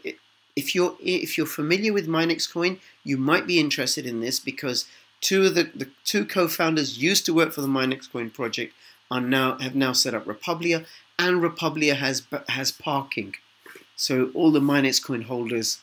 if 0.58 0.74
you're 0.74 0.96
if 1.00 1.38
you're 1.38 1.46
familiar 1.60 1.92
with 1.92 2.08
MineXcoin, 2.08 2.80
you 3.04 3.16
might 3.16 3.46
be 3.46 3.60
interested 3.60 4.04
in 4.06 4.20
this 4.20 4.40
because 4.40 4.86
two 5.20 5.46
of 5.46 5.54
the, 5.54 5.70
the 5.74 5.88
two 6.04 6.24
co-founders 6.24 6.98
used 6.98 7.24
to 7.26 7.34
work 7.34 7.52
for 7.52 7.60
the 7.60 7.74
MineXcoin 7.78 8.34
project 8.34 8.74
are 9.08 9.20
now 9.20 9.56
have 9.58 9.76
now 9.76 9.92
set 9.92 10.14
up 10.14 10.26
Republia, 10.26 10.84
and 11.16 11.40
Republia 11.40 11.94
has 11.94 12.26
has 12.48 12.72
parking. 12.72 13.34
So 13.94 14.30
all 14.34 14.50
the 14.50 14.68
MineXcoin 14.72 15.24
holders 15.24 15.80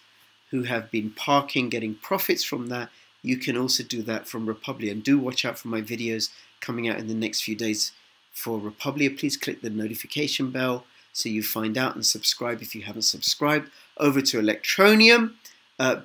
who 0.51 0.63
have 0.63 0.91
been 0.91 1.09
parking, 1.11 1.69
getting 1.69 1.95
profits 1.95 2.43
from 2.43 2.67
that, 2.67 2.89
you 3.21 3.37
can 3.37 3.57
also 3.57 3.83
do 3.83 4.01
that 4.03 4.27
from 4.27 4.45
Republia. 4.45 4.91
And 4.91 5.03
do 5.03 5.17
watch 5.17 5.45
out 5.45 5.57
for 5.57 5.69
my 5.69 5.81
videos 5.81 6.29
coming 6.59 6.87
out 6.89 6.99
in 6.99 7.07
the 7.07 7.21
next 7.23 7.41
few 7.41 7.55
days 7.55 7.93
for 8.31 8.59
Republia. 8.59 9.09
Please 9.09 9.37
click 9.37 9.61
the 9.61 9.69
notification 9.69 10.51
bell 10.51 10.85
so 11.15 11.29
you 11.29 11.41
find 11.41 11.77
out 11.77 11.95
and 11.95 12.05
subscribe 12.05 12.61
if 12.61 12.75
you 12.75 12.81
haven't 12.81 13.03
subscribed. 13.03 13.71
Over 13.97 14.19
to 14.19 14.37
Electroneum, 14.37 15.35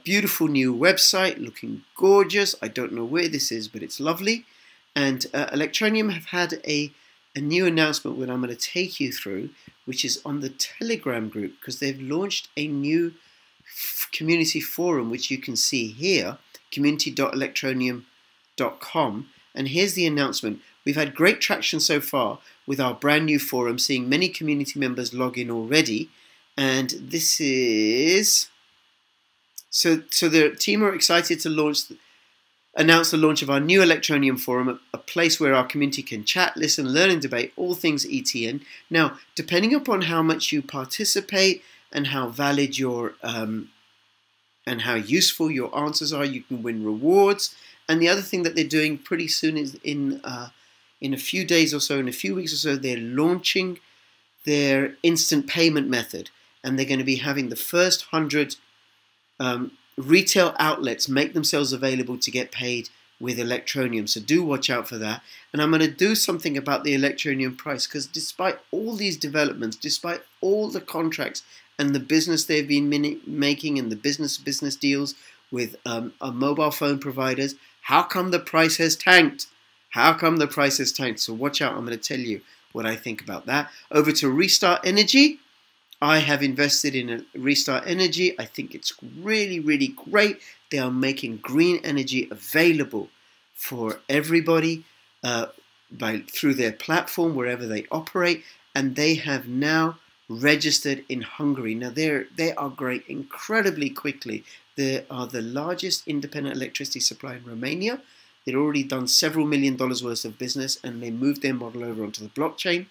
beautiful 0.05 0.47
new 0.47 0.73
website, 0.73 1.45
looking 1.45 1.83
gorgeous. 1.97 2.55
I 2.63 2.69
don't 2.69 2.93
know 2.93 3.05
where 3.05 3.27
this 3.27 3.51
is, 3.51 3.67
but 3.67 3.83
it's 3.83 3.99
lovely. 3.99 4.45
And 4.95 5.27
uh, 5.35 5.47
Electroneum 5.47 6.13
have 6.13 6.27
had 6.27 6.61
a, 6.65 6.93
a 7.35 7.41
new 7.41 7.67
announcement 7.67 8.21
that 8.21 8.31
I'm 8.31 8.41
going 8.41 8.57
to 8.57 8.71
take 8.71 9.01
you 9.01 9.11
through, 9.11 9.51
which 9.85 10.05
is 10.05 10.23
on 10.25 10.39
the 10.39 10.51
Telegram 10.51 11.29
group, 11.29 11.55
because 11.59 11.81
they've 11.81 12.01
launched 12.01 12.47
a 12.57 12.69
new 12.69 13.15
community 14.13 14.61
forum, 14.61 15.11
which 15.11 15.29
you 15.29 15.39
can 15.39 15.57
see 15.57 15.89
here 15.89 16.39
community.electroneum.com. 16.71 19.29
And 19.57 19.67
here's 19.67 19.95
the 19.95 20.07
announcement. 20.07 20.61
We've 20.85 20.97
had 20.97 21.15
great 21.15 21.41
traction 21.41 21.81
so 21.81 22.01
far 22.01 22.39
with 22.67 22.81
our 22.81 22.95
brand 22.95 23.27
new 23.27 23.39
forum, 23.39 23.79
seeing 23.79 24.09
many 24.09 24.29
community 24.29 24.79
members 24.79 25.13
log 25.13 25.39
in 25.39 25.51
already. 25.51 26.11
And 26.57 26.91
this 26.91 27.41
is 27.41 28.49
so 29.71 30.03
so 30.11 30.29
the 30.29 30.51
team 30.51 30.83
are 30.83 30.95
excited 30.95 31.41
to 31.41 31.49
launch 31.49 31.85
announced 32.75 33.11
the 33.11 33.17
launch 33.17 33.43
of 33.43 33.51
our 33.51 33.61
new 33.61 33.81
Electroneum 33.81 34.39
Forum, 34.39 34.81
a 34.95 34.99
place 34.99 35.41
where 35.41 35.55
our 35.55 35.67
community 35.67 36.03
can 36.03 36.25
chat, 36.25 36.57
listen, 36.57 36.89
learn, 36.89 37.11
and 37.11 37.21
debate 37.21 37.53
all 37.57 37.75
things 37.75 38.07
ETN. 38.07 38.63
Now, 38.89 39.19
depending 39.35 39.75
upon 39.75 40.03
how 40.03 40.23
much 40.23 40.53
you 40.53 40.63
participate 40.63 41.63
and 41.93 42.09
how 42.09 42.29
valid 42.29 42.79
your 42.79 43.15
um, 43.23 43.71
and 44.67 44.83
how 44.83 44.95
useful 44.95 45.51
your 45.51 45.77
answers 45.77 46.13
are, 46.13 46.25
you 46.25 46.43
can 46.43 46.63
win 46.63 46.85
rewards. 46.85 47.55
And 47.89 48.01
the 48.01 48.09
other 48.09 48.21
thing 48.21 48.45
that 48.45 48.55
they're 48.55 48.65
doing 48.65 48.99
pretty 48.99 49.27
soon 49.27 49.57
is 49.57 49.77
in 49.83 50.21
uh, 50.23 50.51
in 51.01 51.15
a 51.15 51.19
few 51.19 51.45
days 51.45 51.73
or 51.73 51.81
so, 51.81 51.99
in 51.99 52.09
a 52.09 52.13
few 52.13 52.35
weeks 52.35 52.53
or 52.53 52.57
so, 52.57 52.77
they're 52.77 52.97
launching 52.97 53.79
their 54.45 54.97
instant 55.03 55.47
payment 55.47 55.89
method, 55.89 56.31
and 56.63 56.79
they're 56.79 56.87
going 56.87 56.99
to 56.99 57.05
be 57.05 57.17
having 57.17 57.49
the 57.49 57.57
first 57.57 58.07
hundred 58.07 58.57
um, 59.39 59.73
retail 59.97 60.55
outlets 60.59 61.09
make 61.09 61.35
themselves 61.35 61.73
available 61.73 62.19
to 62.19 62.31
get 62.31 62.53
paid 62.53 62.89
with 63.21 63.39
Electroneum. 63.39 64.09
So 64.09 64.21
do 64.21 64.43
watch 64.43 64.71
out 64.71 64.89
for 64.89 64.97
that. 64.99 65.23
And 65.53 65.61
I'm 65.61 65.71
going 65.71 65.81
to 65.83 65.91
do 65.91 66.15
something 66.15 66.57
about 66.57 66.85
the 66.85 66.97
Electroneum 66.97 67.57
price 67.57 67.87
because 67.87 68.07
despite 68.07 68.59
all 68.71 68.97
these 68.97 69.17
developments, 69.17 69.77
despite 69.77 70.23
all 70.41 70.71
the 70.71 70.81
contracts 70.81 71.43
and 71.79 71.95
the 71.95 72.01
business 72.01 72.45
they've 72.45 72.67
been 72.67 72.89
making 73.27 73.79
and 73.79 73.93
the 73.93 73.97
business 73.97 74.39
business 74.39 74.75
deals 74.75 75.15
with 75.51 75.77
um, 75.85 76.15
mobile 76.33 76.71
phone 76.71 76.99
providers, 76.99 77.57
how 77.83 78.03
come 78.03 78.31
the 78.31 78.39
price 78.39 78.79
has 78.79 78.97
tanked? 78.97 79.47
How 79.91 80.13
come 80.13 80.37
the 80.37 80.47
price 80.47 80.79
has 80.79 80.93
tanked? 80.93 81.21
So 81.21 81.35
watch 81.35 81.61
out. 81.61 81.75
I'm 81.75 81.85
going 81.85 81.99
to 81.99 82.03
tell 82.03 82.19
you 82.19 82.41
what 82.73 82.87
I 82.87 82.97
think 82.97 83.23
about 83.23 83.47
that. 83.47 83.71
Over 83.91 84.13
to 84.13 84.31
Restart 84.31 84.81
Energy. 84.85 85.41
I 86.03 86.19
have 86.19 86.43
invested 86.43 86.95
in 86.95 87.27
Restart 87.35 87.85
Energy. 87.87 88.39
I 88.39 88.47
think 88.47 88.75
it's 88.75 88.93
really, 89.19 89.61
really 89.61 89.89
great. 89.89 90.39
They 90.71 90.79
are 90.79 90.91
making 90.91 91.39
green 91.39 91.81
energy 91.85 92.29
available 92.31 93.09
for 93.55 94.01
everybody 94.09 94.85
uh, 95.23 95.47
by 95.91 96.21
through 96.21 96.55
their 96.55 96.73
platform 96.73 97.35
wherever 97.35 97.67
they 97.67 97.87
operate, 97.91 98.45
and 98.75 98.97
they 98.97 99.15
have 99.17 99.47
now 99.49 99.99
registered 100.29 101.05
in 101.09 101.23
Hungary. 101.23 101.75
Now 101.75 101.91
they 101.91 102.25
they 102.35 102.55
are 102.55 102.71
growing 102.71 103.03
incredibly 103.09 103.91
quickly. 103.91 104.45
They 104.77 105.05
are 105.11 105.27
the 105.27 105.43
largest 105.43 106.07
independent 106.09 106.57
electricity 106.57 107.01
supply 107.01 107.35
in 107.35 107.45
Romania. 107.45 108.01
They'd 108.45 108.55
already 108.55 108.83
done 108.83 109.07
several 109.07 109.47
million 109.47 109.77
dollars 109.77 110.03
worth 110.03 110.25
of 110.25 110.39
business, 110.39 110.79
and 110.83 111.03
they 111.03 111.11
moved 111.11 111.43
their 111.43 111.55
model 111.55 111.85
over 111.85 112.03
onto 112.03 112.23
the 112.23 112.31
blockchain. 112.31 112.87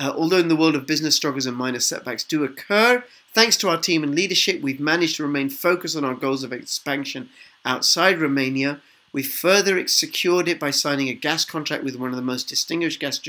Uh, 0.00 0.12
although 0.16 0.38
in 0.38 0.48
the 0.48 0.56
world 0.56 0.76
of 0.76 0.86
business, 0.86 1.16
struggles 1.16 1.46
and 1.46 1.56
minor 1.56 1.80
setbacks 1.80 2.22
do 2.22 2.44
occur, 2.44 3.02
thanks 3.32 3.56
to 3.56 3.68
our 3.68 3.78
team 3.78 4.04
and 4.04 4.14
leadership, 4.14 4.60
we've 4.60 4.78
managed 4.78 5.16
to 5.16 5.24
remain 5.24 5.50
focused 5.50 5.96
on 5.96 6.04
our 6.04 6.14
goals 6.14 6.44
of 6.44 6.52
expansion 6.52 7.28
outside 7.64 8.20
Romania. 8.20 8.80
We 9.12 9.22
further 9.22 9.88
secured 9.88 10.46
it 10.46 10.60
by 10.60 10.70
signing 10.70 11.08
a 11.08 11.14
gas 11.14 11.44
contract 11.44 11.82
with 11.82 11.96
one 11.96 12.10
of 12.10 12.16
the 12.16 12.22
most 12.22 12.48
distinguished 12.48 13.00
gas 13.00 13.20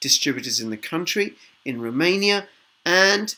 distributors 0.00 0.60
in 0.60 0.70
the 0.70 0.76
country, 0.76 1.34
in 1.64 1.80
Romania, 1.80 2.46
and 2.84 3.34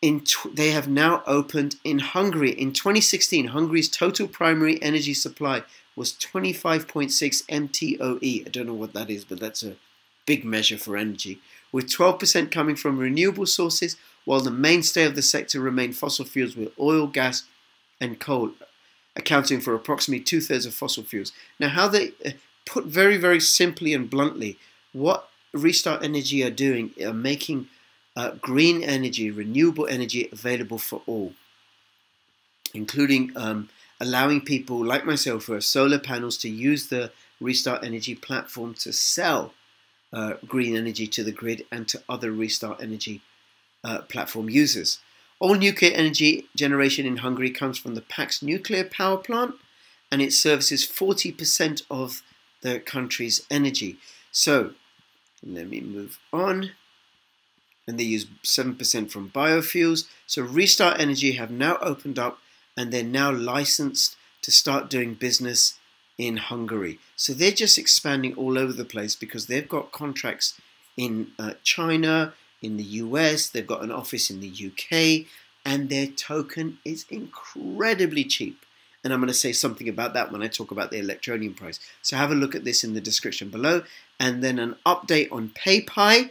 in 0.00 0.22
they 0.54 0.70
have 0.70 0.88
now 0.88 1.22
opened 1.26 1.76
in 1.84 1.98
Hungary. 1.98 2.52
In 2.52 2.72
2016, 2.72 3.48
Hungary's 3.48 3.88
total 3.88 4.28
primary 4.28 4.80
energy 4.80 5.12
supply 5.12 5.64
was 5.98 6.12
25.6 6.12 7.44
MTOE. 7.46 8.46
I 8.46 8.50
don't 8.50 8.66
know 8.66 8.74
what 8.74 8.94
that 8.94 9.10
is, 9.10 9.24
but 9.24 9.40
that's 9.40 9.64
a 9.64 9.76
big 10.26 10.44
measure 10.44 10.78
for 10.78 10.96
energy, 10.96 11.40
with 11.72 11.86
12% 11.86 12.50
coming 12.50 12.76
from 12.76 12.98
renewable 12.98 13.46
sources, 13.46 13.96
while 14.24 14.40
the 14.40 14.50
mainstay 14.50 15.04
of 15.04 15.16
the 15.16 15.22
sector 15.22 15.60
remained 15.60 15.96
fossil 15.96 16.24
fuels 16.24 16.56
with 16.56 16.72
oil, 16.78 17.06
gas, 17.06 17.44
and 18.00 18.20
coal, 18.20 18.52
accounting 19.16 19.60
for 19.60 19.74
approximately 19.74 20.22
two 20.22 20.40
thirds 20.40 20.66
of 20.66 20.74
fossil 20.74 21.02
fuels. 21.02 21.32
Now, 21.58 21.70
how 21.70 21.88
they 21.88 22.12
uh, 22.24 22.30
put 22.64 22.84
very, 22.84 23.16
very 23.16 23.40
simply 23.40 23.92
and 23.92 24.08
bluntly, 24.08 24.58
what 24.92 25.28
Restart 25.52 26.04
Energy 26.04 26.44
are 26.44 26.50
doing 26.50 26.92
are 27.04 27.12
making 27.12 27.68
uh, 28.14 28.32
green 28.40 28.82
energy, 28.82 29.30
renewable 29.30 29.86
energy 29.86 30.28
available 30.30 30.78
for 30.78 31.02
all, 31.06 31.32
including 32.74 33.32
um, 33.34 33.68
allowing 34.00 34.40
people 34.40 34.84
like 34.84 35.04
myself 35.04 35.46
who 35.46 35.54
have 35.54 35.64
solar 35.64 35.98
panels 35.98 36.36
to 36.38 36.48
use 36.48 36.88
the 36.88 37.10
Restart 37.40 37.84
Energy 37.84 38.14
platform 38.14 38.74
to 38.74 38.92
sell 38.92 39.52
uh, 40.12 40.34
green 40.46 40.76
energy 40.76 41.06
to 41.06 41.22
the 41.22 41.32
grid 41.32 41.66
and 41.70 41.86
to 41.88 42.02
other 42.08 42.32
restart 42.32 42.80
energy 42.80 43.20
uh, 43.84 44.02
platform 44.02 44.48
users. 44.48 44.98
All 45.40 45.54
nuclear 45.54 45.92
energy 45.92 46.46
generation 46.56 47.06
in 47.06 47.18
Hungary 47.18 47.50
comes 47.50 47.78
from 47.78 47.94
the 47.94 48.00
Paks 48.00 48.42
nuclear 48.42 48.84
power 48.84 49.18
plant 49.18 49.54
and 50.10 50.22
it 50.22 50.32
services 50.32 50.84
40% 50.86 51.82
of 51.90 52.22
the 52.62 52.80
country's 52.80 53.46
energy. 53.50 53.98
So 54.32 54.72
let 55.46 55.68
me 55.68 55.80
move 55.80 56.18
on. 56.32 56.72
And 57.86 57.98
they 57.98 58.04
use 58.04 58.26
7% 58.42 59.10
from 59.10 59.30
biofuels. 59.30 60.06
So 60.26 60.42
Restart 60.42 61.00
Energy 61.00 61.32
have 61.32 61.50
now 61.50 61.78
opened 61.80 62.18
up 62.18 62.38
and 62.78 62.92
they're 62.92 63.02
now 63.02 63.32
licensed 63.32 64.16
to 64.40 64.52
start 64.52 64.88
doing 64.88 65.14
business 65.14 65.78
in 66.16 66.36
Hungary. 66.36 67.00
So 67.16 67.32
they're 67.32 67.50
just 67.50 67.76
expanding 67.76 68.34
all 68.34 68.56
over 68.56 68.72
the 68.72 68.84
place 68.84 69.16
because 69.16 69.46
they've 69.46 69.68
got 69.68 69.90
contracts 69.90 70.58
in 70.96 71.32
uh, 71.38 71.54
China, 71.64 72.34
in 72.62 72.76
the 72.76 72.84
US, 72.84 73.48
they've 73.48 73.66
got 73.66 73.82
an 73.82 73.90
office 73.90 74.30
in 74.30 74.40
the 74.40 74.48
UK, 74.48 75.26
and 75.64 75.88
their 75.88 76.06
token 76.06 76.78
is 76.84 77.04
incredibly 77.10 78.24
cheap. 78.24 78.64
And 79.02 79.12
I'm 79.12 79.20
going 79.20 79.28
to 79.28 79.34
say 79.34 79.52
something 79.52 79.88
about 79.88 80.14
that 80.14 80.30
when 80.32 80.42
I 80.42 80.48
talk 80.48 80.70
about 80.70 80.90
the 80.90 81.00
Electroneum 81.00 81.56
price. 81.56 81.80
So 82.02 82.16
have 82.16 82.30
a 82.30 82.36
look 82.36 82.54
at 82.54 82.64
this 82.64 82.82
in 82.82 82.94
the 82.94 83.00
description 83.00 83.48
below. 83.48 83.82
And 84.18 84.42
then 84.42 84.58
an 84.58 84.76
update 84.84 85.30
on 85.30 85.50
PayPie. 85.50 86.30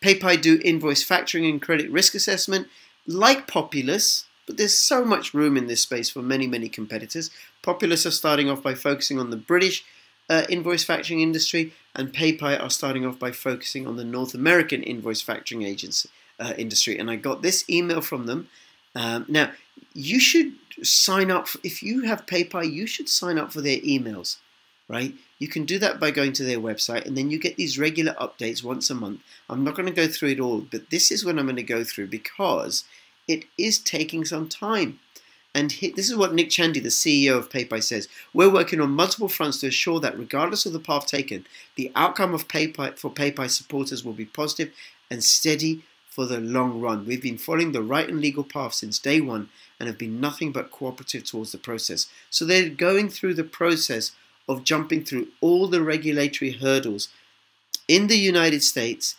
PayPie 0.00 0.40
do 0.40 0.60
invoice 0.64 1.06
factoring 1.06 1.48
and 1.48 1.60
credit 1.60 1.90
risk 1.90 2.14
assessment. 2.14 2.68
Like 3.06 3.48
Populous, 3.48 4.26
but 4.46 4.56
there's 4.56 4.76
so 4.76 5.04
much 5.04 5.34
room 5.34 5.56
in 5.56 5.66
this 5.66 5.82
space 5.82 6.10
for 6.10 6.22
many, 6.22 6.46
many 6.46 6.68
competitors. 6.68 7.30
Populous 7.62 8.06
are 8.06 8.10
starting 8.10 8.50
off 8.50 8.62
by 8.62 8.74
focusing 8.74 9.18
on 9.18 9.30
the 9.30 9.36
British 9.36 9.84
uh, 10.28 10.44
invoice 10.48 10.84
factoring 10.84 11.20
industry, 11.20 11.72
and 11.94 12.12
PayPie 12.12 12.60
are 12.60 12.70
starting 12.70 13.04
off 13.04 13.18
by 13.18 13.32
focusing 13.32 13.86
on 13.86 13.96
the 13.96 14.04
North 14.04 14.34
American 14.34 14.82
invoice 14.82 15.22
factoring 15.22 15.64
agency 15.66 16.08
uh, 16.38 16.54
industry. 16.56 16.98
And 16.98 17.10
I 17.10 17.16
got 17.16 17.42
this 17.42 17.68
email 17.68 18.00
from 18.00 18.26
them. 18.26 18.48
Um, 18.94 19.26
now, 19.28 19.52
you 19.94 20.20
should 20.20 20.54
sign 20.82 21.30
up. 21.30 21.48
For, 21.48 21.58
if 21.62 21.82
you 21.82 22.02
have 22.02 22.26
PayPie, 22.26 22.72
you 22.72 22.86
should 22.86 23.08
sign 23.08 23.38
up 23.38 23.52
for 23.52 23.60
their 23.60 23.78
emails, 23.78 24.38
right? 24.88 25.14
You 25.38 25.48
can 25.48 25.64
do 25.64 25.78
that 25.80 25.98
by 25.98 26.10
going 26.10 26.32
to 26.34 26.44
their 26.44 26.60
website, 26.60 27.04
and 27.04 27.16
then 27.16 27.30
you 27.30 27.38
get 27.38 27.56
these 27.56 27.78
regular 27.78 28.14
updates 28.14 28.62
once 28.62 28.90
a 28.90 28.94
month. 28.94 29.20
I'm 29.50 29.64
not 29.64 29.74
going 29.74 29.88
to 29.88 29.92
go 29.92 30.06
through 30.06 30.30
it 30.30 30.40
all, 30.40 30.60
but 30.60 30.90
this 30.90 31.10
is 31.10 31.24
what 31.24 31.38
I'm 31.38 31.46
going 31.46 31.56
to 31.56 31.62
go 31.62 31.84
through 31.84 32.08
because 32.08 32.84
it 33.28 33.44
is 33.56 33.78
taking 33.78 34.24
some 34.24 34.48
time. 34.48 34.98
And 35.54 35.70
this 35.70 36.08
is 36.08 36.16
what 36.16 36.32
Nick 36.32 36.48
Chandi, 36.48 36.82
the 36.82 36.88
CEO 36.88 37.36
of 37.36 37.50
PayPie, 37.50 37.82
says. 37.82 38.08
We're 38.32 38.52
working 38.52 38.80
on 38.80 38.90
multiple 38.90 39.28
fronts 39.28 39.60
to 39.60 39.66
assure 39.66 40.00
that, 40.00 40.18
regardless 40.18 40.64
of 40.64 40.72
the 40.72 40.80
path 40.80 41.06
taken, 41.06 41.46
the 41.76 41.92
outcome 41.94 42.32
of 42.32 42.48
PayPie 42.48 42.98
for 42.98 43.10
PayPie 43.10 43.50
supporters 43.50 44.02
will 44.02 44.14
be 44.14 44.24
positive 44.24 44.72
and 45.10 45.22
steady 45.22 45.82
for 46.08 46.26
the 46.26 46.40
long 46.40 46.80
run. 46.80 47.04
We've 47.04 47.22
been 47.22 47.38
following 47.38 47.72
the 47.72 47.82
right 47.82 48.08
and 48.08 48.20
legal 48.20 48.44
path 48.44 48.74
since 48.74 48.98
day 48.98 49.20
one 49.20 49.50
and 49.78 49.88
have 49.88 49.98
been 49.98 50.20
nothing 50.20 50.52
but 50.52 50.70
cooperative 50.70 51.24
towards 51.24 51.52
the 51.52 51.58
process. 51.58 52.06
So 52.30 52.44
they're 52.44 52.68
going 52.68 53.10
through 53.10 53.34
the 53.34 53.44
process 53.44 54.12
of 54.48 54.64
jumping 54.64 55.04
through 55.04 55.28
all 55.40 55.68
the 55.68 55.82
regulatory 55.82 56.52
hurdles 56.52 57.08
in 57.88 58.06
the 58.06 58.18
United 58.18 58.62
States 58.62 59.16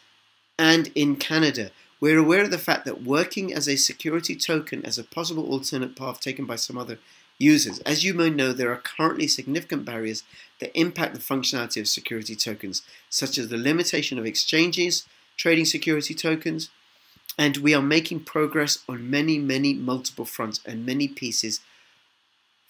and 0.58 0.92
in 0.96 1.16
Canada 1.16 1.72
we're 2.04 2.20
aware 2.20 2.44
of 2.44 2.52
the 2.52 2.58
fact 2.58 2.84
that 2.84 3.02
working 3.02 3.54
as 3.54 3.66
a 3.66 3.78
security 3.78 4.36
token 4.36 4.86
as 4.86 4.98
a 4.98 5.06
possible 5.06 5.46
alternate 5.50 5.96
path 5.96 6.20
taken 6.20 6.44
by 6.44 6.58
some 6.58 6.78
other 6.78 7.00
users. 7.38 7.80
As 7.80 8.04
you 8.04 8.14
may 8.14 8.30
know, 8.30 8.52
there 8.52 8.74
are 8.74 8.82
currently 8.98 9.26
significant 9.26 9.86
barriers 9.86 10.24
that 10.60 10.78
impact 10.78 11.14
the 11.14 11.22
functionality 11.22 11.80
of 11.80 11.88
security 11.88 12.36
tokens, 12.36 12.82
such 13.10 13.38
as 13.38 13.48
the 13.48 13.56
limitation 13.56 14.20
of 14.20 14.26
exchanges, 14.26 15.08
trading 15.38 15.64
security 15.64 16.14
tokens, 16.14 16.70
and 17.38 17.56
we 17.56 17.74
are 17.74 17.82
making 17.82 18.20
progress 18.26 18.80
on 18.90 19.10
many, 19.10 19.38
many 19.38 19.74
multiple 19.74 20.26
fronts 20.26 20.60
and 20.66 20.86
many 20.86 21.08
pieces 21.08 21.62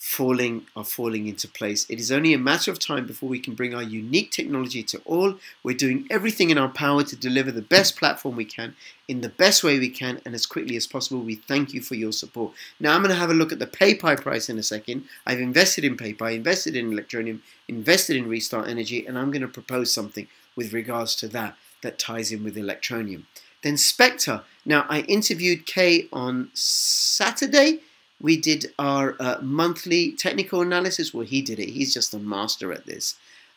falling 0.04 0.66
are 0.76 0.84
falling 0.84 1.30
into 1.30 1.48
place. 1.48 1.90
It 1.90 1.98
is 1.98 2.12
only 2.12 2.34
a 2.34 2.38
matter 2.38 2.70
of 2.70 2.78
time 2.78 3.08
before 3.08 3.30
we 3.30 3.40
can 3.40 3.56
bring 3.56 3.74
our 3.74 3.82
unique 3.82 4.32
technology 4.32 4.84
to 4.84 5.02
all. 5.06 5.36
We're 5.64 5.78
doing 5.78 6.06
everything 6.12 6.50
in 6.50 6.58
our 6.58 6.68
power 6.68 7.04
to 7.04 7.16
deliver 7.16 7.54
the 7.54 7.62
best 7.62 7.96
platform 7.96 8.36
we 8.36 8.44
can 8.44 8.76
in 9.08 9.22
the 9.22 9.30
best 9.30 9.64
way 9.64 9.80
we 9.80 9.90
can 9.90 10.20
and 10.26 10.36
as 10.36 10.46
quickly 10.46 10.76
as 10.76 10.86
possible. 10.86 11.22
We 11.22 11.36
thank 11.36 11.74
you 11.74 11.80
for 11.82 11.96
your 11.96 12.12
support. 12.12 12.52
Now 12.82 12.94
I'm 12.94 13.02
going 13.02 13.16
to 13.16 13.20
have 13.20 13.30
a 13.30 13.34
look 13.34 13.54
at 13.54 13.60
the 13.60 13.66
PayPie 13.66 14.22
price 14.22 14.50
in 14.50 14.60
a 14.60 14.64
second. 14.64 15.06
I've 15.26 15.40
invested 15.40 15.86
in 15.86 15.96
PayPie, 15.96 16.36
invested 16.36 16.76
in 16.76 16.92
Electroneum, 16.92 17.40
invested 17.70 18.18
in 18.18 18.28
Restart 18.28 18.68
Energy, 18.68 19.08
and 19.08 19.18
I'm 19.18 19.32
going 19.32 19.42
to 19.42 19.48
propose 19.48 19.94
something 19.94 20.28
with 20.58 20.74
regards 20.74 21.16
to 21.16 21.30
that 21.30 21.56
that 21.82 21.98
ties 21.98 22.34
in 22.34 22.44
with 22.44 22.58
Electroneum. 22.58 23.24
Then 23.62 23.78
Spectre. 23.78 24.44
Now 24.66 24.86
I 24.90 25.02
interviewed 25.04 25.66
Kay 25.66 26.10
on 26.12 26.50
Saturday 26.54 27.80
we 28.24 28.38
did 28.38 28.74
our 28.80 29.16
uh, 29.20 29.38
monthly 29.42 30.14
technical 30.14 30.62
analysis. 30.62 31.14
Well, 31.14 31.26
he 31.26 31.42
did 31.42 31.60
it. 31.60 31.70
He's 31.70 31.94
just 31.94 32.14
a 32.14 32.20
master 32.20 32.72
at 32.72 32.86
this. 32.86 33.16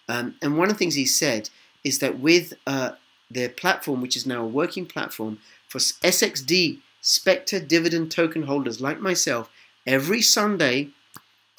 Um, 0.09 0.35
and 0.43 0.59
one 0.59 0.69
of 0.69 0.75
the 0.75 0.79
things 0.79 0.97
he 0.97 1.07
said 1.07 1.49
is 1.85 2.01
that 2.01 2.19
with 2.19 2.53
uh, 2.67 2.91
their 3.31 3.49
platform, 3.49 4.03
which 4.03 4.17
is 4.17 4.27
now 4.27 4.43
a 4.43 4.47
working 4.47 4.85
platform 4.85 5.39
for 5.69 5.79
SXD 5.79 6.81
Spectre 7.01 7.61
dividend 7.61 8.11
token 8.11 8.43
holders 8.43 8.81
like 8.81 9.01
myself, 9.01 9.49
every 9.87 10.21
Sunday 10.21 10.89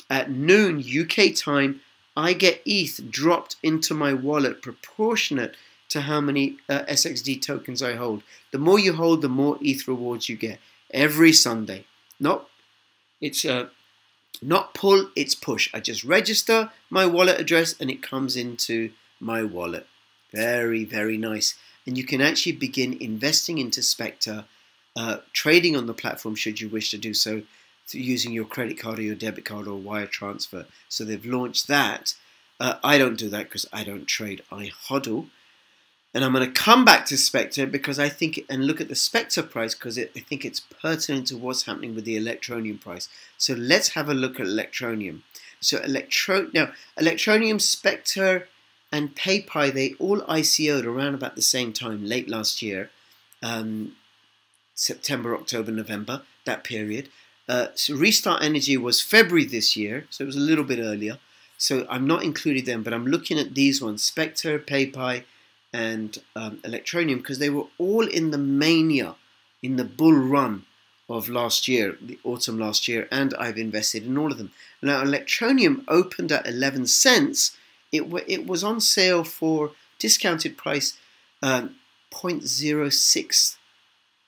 at 0.10 0.30
noon 0.30 0.84
UK 0.84 1.34
time, 1.34 1.80
I 2.18 2.34
get 2.34 2.62
ETH 2.66 3.10
dropped 3.10 3.56
into 3.64 3.94
my 3.94 4.14
wallet 4.14 4.62
proportionate 4.62 5.56
to 5.90 6.02
how 6.02 6.20
many 6.20 6.58
uh, 6.68 6.82
SXD 6.90 7.42
tokens 7.42 7.82
I 7.82 7.96
hold. 7.96 8.24
The 8.52 8.58
more 8.58 8.80
you 8.80 8.94
hold, 8.94 9.22
the 9.22 9.30
more 9.30 9.58
ETH 9.62 9.88
rewards 9.88 10.28
you 10.28 10.36
get 10.36 10.60
every 10.92 11.32
Sunday. 11.32 11.86
Not 12.20 12.50
it's 13.22 13.46
uh, 13.46 13.70
not 14.42 14.74
pull, 14.74 15.10
it's 15.16 15.36
push. 15.36 15.70
I 15.74 15.80
just 15.80 16.04
register 16.04 16.72
my 16.90 17.06
wallet 17.06 17.40
address 17.40 17.76
and 17.80 17.90
it 17.90 18.04
comes 18.04 18.36
into 18.36 18.92
my 19.20 19.44
wallet. 19.44 19.88
Very, 20.32 20.84
very 20.84 21.18
nice. 21.18 21.56
And 21.86 21.98
you 21.98 22.04
can 22.04 22.22
actually 22.22 22.52
begin 22.52 22.98
investing 23.02 23.58
into 23.58 23.82
Spectre, 23.82 24.46
uh, 24.96 25.18
trading 25.34 25.76
on 25.76 25.88
the 25.88 25.94
platform 25.94 26.36
should 26.36 26.60
you 26.60 26.70
wish 26.70 26.92
to 26.92 26.98
do 26.98 27.14
so, 27.14 27.44
using 27.92 28.34
your 28.34 28.46
credit 28.46 28.78
card 28.78 29.00
or 29.00 29.04
your 29.04 29.16
debit 29.16 29.46
card 29.46 29.68
or 29.68 29.78
wire 29.78 30.08
transfer. 30.08 30.66
So 30.90 31.06
they've 31.06 31.26
launched 31.26 31.68
that. 31.68 32.16
Uh, 32.60 32.76
I 32.84 32.98
don't 32.98 33.18
do 33.18 33.30
that 33.30 33.44
because 33.44 33.66
I 33.72 33.84
don't 33.84 34.06
trade, 34.08 34.44
I 34.52 34.72
hodl. 34.88 35.28
And 36.18 36.26
I'm 36.26 36.34
going 36.34 36.52
to 36.52 36.52
come 36.52 36.84
back 36.84 37.06
to 37.06 37.16
Spectre 37.16 37.68
because 37.68 38.00
I 38.00 38.10
think, 38.10 38.44
and 38.50 38.66
look 38.66 38.82
at 38.82 38.88
the 38.88 38.96
Spectre 38.96 39.44
price 39.44 39.76
because 39.76 40.00
I 40.00 40.06
think 40.06 40.44
it's 40.44 40.60
pertinent 40.60 41.28
to 41.28 41.38
what's 41.38 41.68
happening 41.68 41.94
with 41.94 42.06
the 42.06 42.18
Electroneum 42.18 42.82
price. 42.82 43.08
So 43.38 43.54
let's 43.54 43.90
have 43.90 44.10
a 44.10 44.16
look 44.16 44.40
at 44.40 44.48
Electronium. 44.48 45.22
So 45.62 45.78
Electro 45.78 46.50
now 46.56 46.72
Electroneum, 47.00 47.62
Spectre, 47.62 48.48
and 48.92 49.16
PayPie 49.16 49.72
they 49.72 49.94
all 50.00 50.22
ICO'd 50.22 50.88
around 50.88 51.14
about 51.14 51.36
the 51.36 51.44
same 51.44 51.72
time, 51.72 52.04
late 52.04 52.28
last 52.28 52.64
year, 52.64 52.90
um, 53.44 53.96
September, 54.74 55.36
October, 55.36 55.72
November, 55.72 56.24
that 56.46 56.64
period. 56.64 57.10
Uh, 57.48 57.68
so 57.76 57.96
Restart 57.96 58.42
Energy 58.42 58.76
was 58.76 59.04
February 59.04 59.46
this 59.46 59.78
year, 59.78 60.08
so 60.10 60.24
it 60.24 60.26
was 60.26 60.36
a 60.36 60.40
little 60.40 60.64
bit 60.64 60.80
earlier. 60.80 61.20
So 61.60 61.86
I'm 61.92 62.08
not 62.08 62.24
including 62.24 62.66
them, 62.66 62.82
but 62.82 62.92
I'm 62.92 63.06
looking 63.06 63.38
at 63.38 63.54
these 63.54 63.84
ones: 63.84 64.02
Spectre, 64.02 64.58
PayPie 64.58 65.24
and 65.74 66.20
um, 66.36 66.58
Electroneum 66.58 67.18
because 67.18 67.40
they 67.40 67.50
were 67.50 67.66
all 67.78 68.08
in 68.08 68.32
the 68.32 68.38
mania, 68.38 69.16
in 69.62 69.76
the 69.76 69.84
bull 69.84 70.14
run 70.14 70.66
of 71.10 71.30
last 71.30 71.68
year, 71.68 71.98
the 72.02 72.20
autumn 72.24 72.60
last 72.60 72.88
year, 72.88 73.08
and 73.12 73.34
I've 73.36 73.58
invested 73.58 74.06
in 74.06 74.18
all 74.18 74.32
of 74.32 74.38
them. 74.38 74.52
Now, 74.82 75.04
Electroneum 75.04 75.84
opened 75.88 76.32
at 76.32 76.48
11 76.48 76.88
cents. 76.88 77.56
It, 77.92 78.04
it 78.28 78.46
was 78.46 78.64
on 78.64 78.82
sale 78.82 79.24
for 79.24 79.72
discounted 80.00 80.58
price 80.58 80.98
um, 81.42 81.76
0.06, 82.12 83.56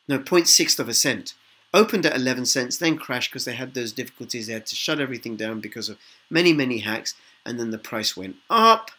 no, 0.07 0.19
0.6 0.19 0.79
of 0.79 0.89
a 0.89 0.93
cent. 0.93 1.33
Opened 1.73 2.05
at 2.05 2.15
11 2.15 2.45
cents, 2.45 2.77
then 2.77 2.97
crashed 2.97 3.31
because 3.31 3.45
they 3.45 3.53
had 3.53 3.73
those 3.73 3.91
difficulties. 3.91 4.47
They 4.47 4.53
had 4.53 4.65
to 4.67 4.75
shut 4.75 4.99
everything 4.99 5.35
down 5.35 5.59
because 5.59 5.89
of 5.89 5.97
many, 6.29 6.53
many 6.53 6.79
hacks, 6.79 7.13
and 7.45 7.59
then 7.59 7.71
the 7.71 7.77
price 7.77 8.17
went 8.17 8.37
up 8.49 8.91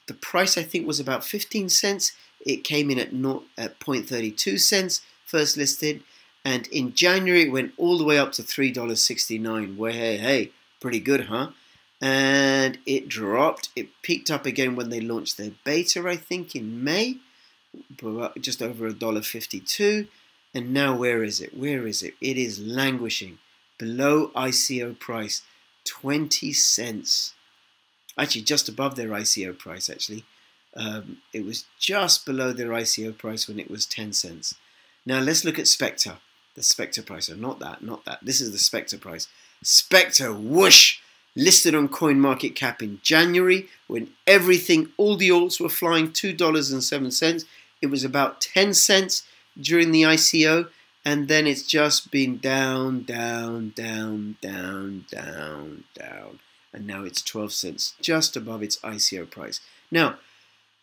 The 0.08 0.13
price 0.13 0.58
I 0.58 0.63
think 0.63 0.88
was 0.88 1.00
about 1.00 1.24
15 1.24 1.70
cents. 1.70 2.13
It 2.46 2.63
came 2.63 2.89
in 2.89 3.00
at, 3.00 3.13
not, 3.13 3.44
at 3.58 3.80
0.32 3.80 4.60
cents 4.60 5.02
first 5.26 5.58
listed. 5.58 6.04
And 6.44 6.68
in 6.68 6.94
January 6.94 7.44
it 7.44 7.52
went 7.52 7.74
all 7.78 7.98
the 7.98 8.06
way 8.06 8.18
up 8.18 8.32
to 8.34 8.42
$3.69. 8.42 9.78
Where 9.78 9.92
hey, 9.92 10.18
hey, 10.18 10.52
pretty 10.80 11.00
good, 11.00 11.26
huh? 11.26 11.50
And 12.02 12.80
it 12.86 13.10
dropped. 13.10 13.70
It 13.76 13.90
peaked 14.02 14.32
up 14.32 14.46
again 14.46 14.76
when 14.76 14.90
they 14.90 15.02
launched 15.02 15.38
their 15.38 15.52
beta, 15.64 16.08
I 16.08 16.16
think, 16.16 16.56
in 16.56 16.84
May 16.84 17.18
just 18.40 18.62
over 18.62 18.88
a 18.88 18.94
dollar 18.94 19.22
52 19.22 20.08
and 20.54 20.74
now 20.74 20.96
where 20.96 21.24
is 21.24 21.40
it? 21.40 21.56
Where 21.58 21.86
is 21.86 22.02
it? 22.02 22.16
It 22.22 22.38
is 22.38 22.60
languishing. 22.60 23.38
Below 23.78 24.30
ICO 24.30 24.98
price 24.98 25.44
20 25.86 26.52
cents. 26.54 27.34
Actually 28.18 28.42
just 28.42 28.68
above 28.68 28.96
their 28.96 29.10
ICO 29.10 29.58
price 29.58 29.90
actually. 29.90 30.26
Um, 30.76 31.18
it 31.34 31.46
was 31.46 31.66
just 31.80 32.26
below 32.26 32.52
their 32.52 32.70
ICO 32.70 33.18
price 33.18 33.48
when 33.48 33.60
it 33.60 33.70
was 33.70 33.86
10 33.86 34.14
cents. 34.14 34.56
Now 35.06 35.20
let's 35.20 35.46
look 35.46 35.60
at 35.60 35.68
Spectre. 35.68 36.18
The 36.56 36.64
Spectre 36.64 37.04
price 37.04 37.28
so 37.28 37.36
not 37.36 37.60
that 37.60 37.84
not 37.84 38.06
that. 38.06 38.20
This 38.22 38.42
is 38.42 38.52
the 38.52 38.58
Spectre 38.58 38.98
price. 38.98 39.28
Spectre 39.62 40.34
whoosh 40.34 41.00
listed 41.39 41.73
on 41.73 41.88
CoinMarketCap 41.88 42.82
in 42.82 42.99
January 43.02 43.67
when 43.88 44.12
everything, 44.28 44.89
all 44.97 45.15
the 45.15 45.30
alts 45.30 45.60
were 45.60 45.69
flying 45.69 46.10
$2.07. 46.10 47.45
It 47.82 47.88
was 47.88 48.04
about 48.04 48.41
10 48.41 48.73
cents 48.73 49.23
during 49.60 49.91
the 49.91 50.04
ICO, 50.04 50.69
and 51.06 51.28
then 51.28 51.47
it's 51.47 51.63
just 51.63 52.12
been 52.12 52.38
down, 52.39 53.04
down, 53.04 53.71
down, 53.75 54.36
down, 54.41 55.06
down, 55.10 55.86
down, 55.93 56.39
and 56.73 56.86
now 56.86 57.04
it's 57.04 57.21
12 57.21 57.54
cents, 57.54 57.95
just 58.02 58.36
above 58.36 58.62
its 58.62 58.78
ICO 58.78 59.30
price. 59.30 59.62
Now, 59.89 60.17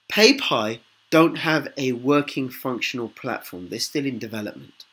PayPie 0.08 0.80
don't 1.10 1.36
have 1.36 1.68
a 1.76 1.92
working 1.92 2.48
functional 2.48 3.10
platform. 3.10 3.68
They're 3.68 3.78
still 3.78 4.06
in 4.06 4.18
development. 4.18 4.85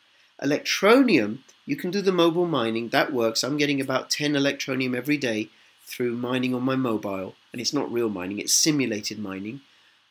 Electroneum, 0.44 1.40
you 1.66 1.76
can 1.76 1.92
do 1.92 2.02
the 2.02 2.12
mobile 2.12 2.48
mining. 2.48 2.90
That 2.90 3.14
works. 3.14 3.44
I'm 3.44 3.58
getting 3.58 3.80
about 3.80 4.10
10 4.10 4.34
electroneum 4.34 4.96
every 4.96 5.18
day 5.18 5.50
through 5.86 6.18
mining 6.18 6.54
on 6.54 6.64
my 6.64 6.76
mobile. 6.76 7.36
And 7.52 7.62
it's 7.62 7.74
not 7.74 7.92
real 7.92 8.10
mining, 8.10 8.40
it's 8.40 8.54
simulated 8.54 9.20
mining. 9.20 9.62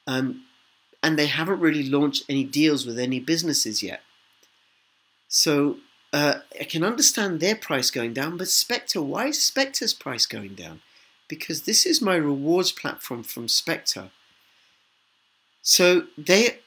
Um, 0.07 0.45
and 1.03 1.19
they 1.19 1.27
haven't 1.27 1.61
really 1.61 1.89
launched 1.89 2.25
any 2.29 2.45
deals 2.45 2.87
with 2.87 2.99
any 2.99 3.19
businesses 3.19 3.83
yet. 3.83 4.03
So 5.29 5.79
uh, 6.13 6.41
I 6.61 6.65
can 6.65 6.85
understand 6.85 7.41
their 7.41 7.57
price 7.57 7.91
going 7.91 8.13
down, 8.13 8.37
but 8.37 8.49
Spectre, 8.49 9.03
why 9.03 9.29
is 9.29 9.43
Spectre's 9.43 9.95
price 9.95 10.27
going 10.27 10.55
down? 10.55 10.83
Because 11.27 11.63
this 11.63 11.87
is 11.87 12.03
my 12.03 12.17
rewards 12.17 12.71
platform 12.71 13.23
from 13.23 13.49
Spectre. 13.49 14.11
So 15.63 16.07
they 16.19 16.59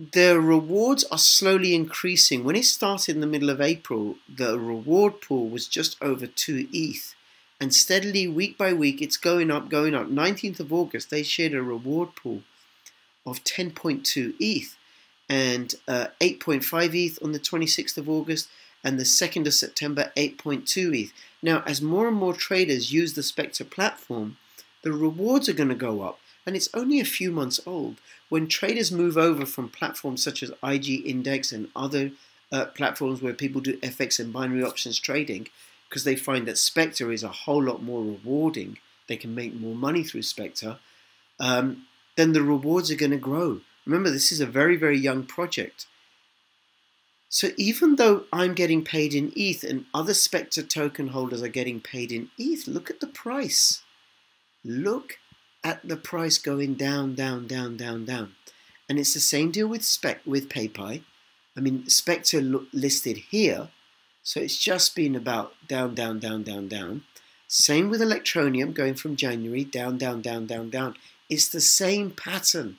the 0.00 0.40
rewards 0.40 1.04
are 1.10 1.18
slowly 1.18 1.74
increasing. 1.74 2.42
When 2.42 2.56
it 2.56 2.64
started 2.64 3.16
in 3.16 3.20
the 3.20 3.26
middle 3.26 3.50
of 3.50 3.60
April, 3.60 4.16
the 4.34 4.58
reward 4.58 5.20
pool 5.20 5.50
was 5.50 5.66
just 5.66 6.00
over 6.00 6.26
2 6.26 6.68
ETH. 6.72 7.14
And 7.60 7.74
steadily, 7.74 8.26
week 8.26 8.56
by 8.56 8.72
week, 8.72 9.02
it's 9.02 9.18
going 9.18 9.50
up, 9.50 9.68
going 9.68 9.94
up. 9.94 10.08
19th 10.08 10.58
of 10.60 10.72
August, 10.72 11.10
they 11.10 11.22
shared 11.22 11.52
a 11.52 11.62
reward 11.62 12.16
pool 12.16 12.42
of 13.26 13.44
10.2 13.44 14.34
ETH 14.40 14.78
and 15.28 15.74
uh, 15.86 16.06
8.5 16.18 16.94
ETH 16.94 17.18
on 17.22 17.32
the 17.32 17.38
26th 17.38 17.98
of 17.98 18.08
August 18.08 18.48
and 18.82 18.98
the 18.98 19.04
2nd 19.04 19.46
of 19.46 19.52
September 19.52 20.12
8.2 20.16 20.98
ETH. 20.98 21.12
Now, 21.42 21.62
as 21.66 21.82
more 21.82 22.08
and 22.08 22.16
more 22.16 22.32
traders 22.32 22.90
use 22.90 23.12
the 23.12 23.22
Spectre 23.22 23.64
platform, 23.64 24.38
the 24.80 24.92
rewards 24.92 25.46
are 25.50 25.54
going 25.54 25.68
to 25.68 25.74
go 25.74 26.00
up. 26.00 26.18
And 26.46 26.56
it's 26.56 26.68
only 26.74 27.00
a 27.00 27.04
few 27.04 27.30
months 27.30 27.60
old. 27.66 27.96
When 28.28 28.46
traders 28.46 28.90
move 28.90 29.16
over 29.16 29.44
from 29.44 29.68
platforms 29.68 30.22
such 30.22 30.42
as 30.42 30.52
IG 30.62 31.06
Index 31.06 31.52
and 31.52 31.68
other 31.76 32.12
uh, 32.50 32.66
platforms 32.66 33.22
where 33.22 33.34
people 33.34 33.60
do 33.60 33.76
FX 33.78 34.18
and 34.18 34.32
binary 34.32 34.64
options 34.64 34.98
trading, 34.98 35.48
because 35.88 36.04
they 36.04 36.16
find 36.16 36.46
that 36.46 36.58
Spectre 36.58 37.12
is 37.12 37.22
a 37.22 37.28
whole 37.28 37.62
lot 37.62 37.82
more 37.82 38.02
rewarding, 38.02 38.78
they 39.08 39.16
can 39.16 39.34
make 39.34 39.54
more 39.54 39.74
money 39.74 40.02
through 40.02 40.22
Spectre, 40.22 40.78
um, 41.38 41.86
then 42.16 42.32
the 42.32 42.42
rewards 42.42 42.90
are 42.90 42.96
going 42.96 43.10
to 43.10 43.16
grow. 43.16 43.60
Remember, 43.84 44.10
this 44.10 44.30
is 44.30 44.40
a 44.40 44.46
very, 44.46 44.76
very 44.76 44.98
young 44.98 45.24
project. 45.24 45.86
So 47.28 47.50
even 47.56 47.96
though 47.96 48.24
I'm 48.32 48.54
getting 48.54 48.84
paid 48.84 49.14
in 49.14 49.32
ETH 49.36 49.62
and 49.62 49.86
other 49.94 50.14
Spectre 50.14 50.62
token 50.62 51.08
holders 51.08 51.42
are 51.42 51.48
getting 51.48 51.80
paid 51.80 52.10
in 52.10 52.30
ETH, 52.36 52.66
look 52.66 52.90
at 52.90 53.00
the 53.00 53.06
price. 53.06 53.82
Look 54.64 55.18
at 55.62 55.86
the 55.86 55.96
price 55.96 56.38
going 56.38 56.74
down, 56.74 57.14
down, 57.14 57.46
down, 57.46 57.76
down, 57.76 58.04
down. 58.04 58.34
And 58.88 58.98
it's 58.98 59.14
the 59.14 59.20
same 59.20 59.50
deal 59.50 59.68
with 59.68 59.84
Spec 59.84 60.20
with 60.26 60.48
PayPie. 60.48 61.02
I 61.56 61.60
mean, 61.60 61.88
Spectre 61.88 62.40
listed 62.72 63.16
here, 63.16 63.68
so 64.22 64.40
it's 64.40 64.58
just 64.58 64.94
been 64.94 65.14
about 65.14 65.52
down, 65.66 65.94
down, 65.94 66.18
down, 66.18 66.42
down, 66.42 66.68
down. 66.68 67.04
Same 67.48 67.90
with 67.90 68.00
Electroneum 68.00 68.72
going 68.72 68.94
from 68.94 69.16
January 69.16 69.64
down, 69.64 69.98
down, 69.98 70.22
down, 70.22 70.46
down, 70.46 70.70
down. 70.70 70.94
It's 71.28 71.48
the 71.48 71.60
same 71.60 72.10
pattern. 72.10 72.78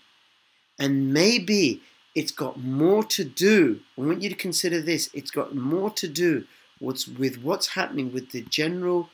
And 0.79 1.13
maybe 1.13 1.81
it's 2.15 2.31
got 2.31 2.59
more 2.59 3.03
to 3.03 3.23
do. 3.23 3.81
I 3.97 4.01
want 4.01 4.21
you 4.21 4.29
to 4.29 4.35
consider 4.35 4.81
this. 4.81 5.09
It's 5.13 5.31
got 5.31 5.55
more 5.55 5.89
to 5.91 6.07
do 6.07 6.45
what's, 6.79 7.07
with 7.07 7.41
what's 7.43 7.67
happening 7.69 8.13
with 8.13 8.31
the 8.31 8.41
general 8.41 9.09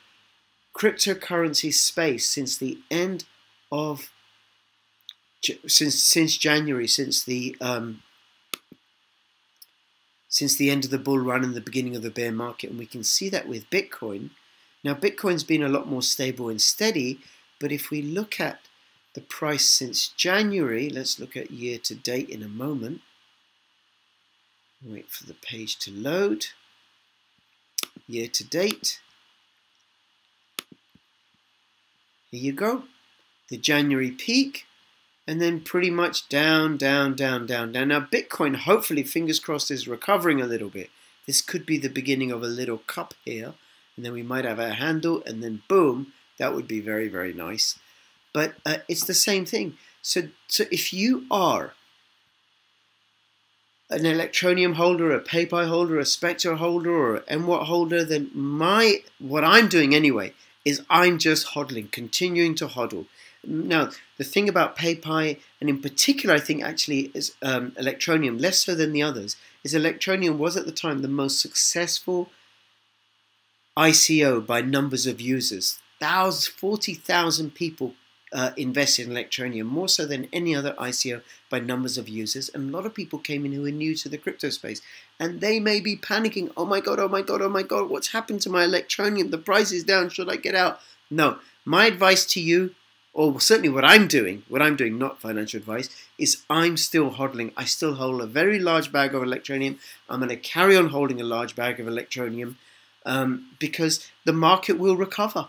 cryptocurrency 0.75 1.73
space 1.73 2.29
since 2.29 2.57
the 2.57 2.77
end 2.91 3.25
of 3.71 4.11
since 5.67 6.01
since 6.01 6.37
January, 6.37 6.87
since 6.87 7.23
the 7.23 7.55
um, 7.61 8.01
since 10.29 10.55
the 10.55 10.69
end 10.69 10.85
of 10.85 10.91
the 10.91 10.99
bull 10.99 11.19
run 11.19 11.43
and 11.43 11.53
the 11.53 11.61
beginning 11.61 11.95
of 11.95 12.01
the 12.01 12.11
bear 12.11 12.31
market, 12.31 12.69
and 12.69 12.79
we 12.79 12.85
can 12.85 13.03
see 13.03 13.29
that 13.29 13.47
with 13.47 13.69
Bitcoin. 13.69 14.31
Now, 14.83 14.93
Bitcoin's 14.93 15.43
been 15.43 15.63
a 15.63 15.69
lot 15.69 15.87
more 15.87 16.01
stable 16.01 16.49
and 16.49 16.61
steady, 16.61 17.19
but 17.59 17.71
if 17.71 17.89
we 17.89 18.01
look 18.01 18.39
at 18.39 18.59
the 19.17 19.21
price 19.21 19.67
since 19.67 20.09
January. 20.09 20.91
Let's 20.91 21.19
look 21.19 21.35
at 21.35 21.49
year 21.49 21.79
to 21.79 21.95
date 21.95 22.29
in 22.29 22.43
a 22.43 22.47
moment. 22.47 23.01
Wait 24.85 25.09
for 25.09 25.25
the 25.25 25.33
page 25.33 25.79
to 25.79 25.91
load. 25.91 26.45
Year 28.07 28.27
to 28.27 28.43
date. 28.43 29.01
Here 32.29 32.41
you 32.41 32.53
go. 32.53 32.83
The 33.49 33.57
January 33.57 34.11
peak 34.11 34.67
and 35.27 35.41
then 35.41 35.59
pretty 35.59 35.89
much 35.89 36.29
down, 36.29 36.77
down, 36.77 37.13
down, 37.13 37.45
down, 37.45 37.73
down. 37.73 37.89
Now 37.89 37.99
Bitcoin, 37.99 38.55
hopefully, 38.55 39.03
fingers 39.03 39.41
crossed, 39.41 39.69
is 39.69 39.87
recovering 39.87 40.41
a 40.41 40.47
little 40.47 40.69
bit. 40.69 40.89
This 41.25 41.41
could 41.41 41.65
be 41.65 41.77
the 41.77 41.89
beginning 41.89 42.31
of 42.31 42.41
a 42.41 42.47
little 42.47 42.77
cup 42.77 43.13
here, 43.25 43.53
and 43.97 44.05
then 44.05 44.13
we 44.13 44.23
might 44.23 44.45
have 44.45 44.59
a 44.59 44.75
handle, 44.75 45.21
and 45.25 45.43
then 45.43 45.63
boom, 45.67 46.13
that 46.37 46.55
would 46.55 46.67
be 46.67 46.79
very, 46.79 47.09
very 47.09 47.33
nice. 47.33 47.77
But 48.33 48.55
uh, 48.65 48.77
it's 48.87 49.03
the 49.03 49.13
same 49.13 49.45
thing. 49.45 49.77
So, 50.01 50.29
so 50.47 50.63
if 50.71 50.93
you 50.93 51.25
are 51.29 51.73
an 53.89 54.03
electroneum 54.03 54.75
holder, 54.75 55.11
a 55.11 55.19
PayPie 55.19 55.67
holder, 55.67 55.99
a 55.99 56.05
Spectre 56.05 56.55
holder, 56.55 56.91
or 56.91 57.15
an 57.27 57.41
MWAT 57.41 57.65
holder, 57.65 58.05
then 58.05 58.31
my 58.33 59.01
what 59.19 59.43
I'm 59.43 59.67
doing 59.67 59.93
anyway 59.93 60.33
is 60.63 60.83
I'm 60.89 61.17
just 61.17 61.47
hodling, 61.47 61.91
continuing 61.91 62.55
to 62.55 62.67
hodl. 62.67 63.07
Now, 63.45 63.91
the 64.17 64.23
thing 64.23 64.49
about 64.49 64.77
PayPie, 64.77 65.39
and 65.61 65.69
in 65.69 65.81
particular, 65.81 66.35
I 66.35 66.39
think 66.39 66.63
actually 66.63 67.11
is 67.13 67.35
um, 67.41 67.71
Electroneum, 67.71 68.39
less 68.39 68.65
so 68.65 68.75
than 68.75 68.91
the 68.91 69.03
others, 69.03 69.35
is 69.63 69.73
Electroneum 69.73 70.37
was 70.37 70.57
at 70.57 70.65
the 70.65 70.71
time 70.71 71.01
the 71.01 71.07
most 71.07 71.39
successful 71.39 72.29
ICO 73.77 74.45
by 74.45 74.61
numbers 74.61 75.05
of 75.05 75.21
users. 75.21 75.79
Thousands, 75.99 76.47
40,000 76.47 77.53
people 77.53 77.93
uh, 78.33 78.51
invested 78.57 79.07
in 79.07 79.13
Electroneum, 79.13 79.65
more 79.65 79.87
so 79.87 80.05
than 80.05 80.27
any 80.33 80.55
other 80.55 80.73
ICO 80.73 81.21
by 81.49 81.59
numbers 81.59 81.97
of 81.97 82.09
users. 82.09 82.49
And 82.49 82.69
a 82.69 82.77
lot 82.77 82.85
of 82.85 82.93
people 82.93 83.19
came 83.19 83.45
in 83.45 83.53
who 83.53 83.61
were 83.61 83.71
new 83.71 83.95
to 83.95 84.09
the 84.09 84.17
crypto 84.17 84.49
space. 84.49 84.81
And 85.19 85.39
they 85.39 85.59
may 85.59 85.79
be 85.79 85.95
panicking, 85.95 86.51
oh 86.57 86.65
my 86.65 86.81
God, 86.81 86.99
oh 86.99 87.07
my 87.07 87.21
God, 87.21 87.41
oh 87.41 87.49
my 87.49 87.63
God, 87.63 87.89
what's 87.89 88.09
happened 88.09 88.41
to 88.41 88.49
my 88.49 88.65
Electroneum? 88.65 89.31
The 89.31 89.37
price 89.37 89.71
is 89.71 89.83
down, 89.83 90.09
should 90.09 90.29
I 90.29 90.35
get 90.35 90.55
out? 90.55 90.79
No, 91.09 91.39
my 91.63 91.85
advice 91.85 92.25
to 92.27 92.41
you, 92.41 92.75
or 93.17 93.41
certainly 93.41 93.67
what 93.67 93.83
I'm 93.83 94.07
doing, 94.07 94.43
what 94.47 94.61
I'm 94.61 94.75
doing, 94.75 94.99
not 94.99 95.19
financial 95.19 95.57
advice, 95.57 95.89
is 96.19 96.43
I'm 96.51 96.77
still 96.77 97.09
hodling. 97.09 97.51
I 97.57 97.65
still 97.65 97.95
hold 97.95 98.21
a 98.21 98.27
very 98.27 98.59
large 98.59 98.91
bag 98.91 99.15
of 99.15 99.23
electroneum. 99.23 99.79
I'm 100.07 100.19
going 100.19 100.29
to 100.29 100.35
carry 100.37 100.77
on 100.77 100.89
holding 100.89 101.19
a 101.19 101.23
large 101.23 101.55
bag 101.55 101.79
of 101.79 101.87
electroneum 101.87 102.57
um, 103.07 103.47
because 103.57 104.07
the 104.23 104.33
market 104.33 104.77
will 104.77 104.95
recover. 104.95 105.47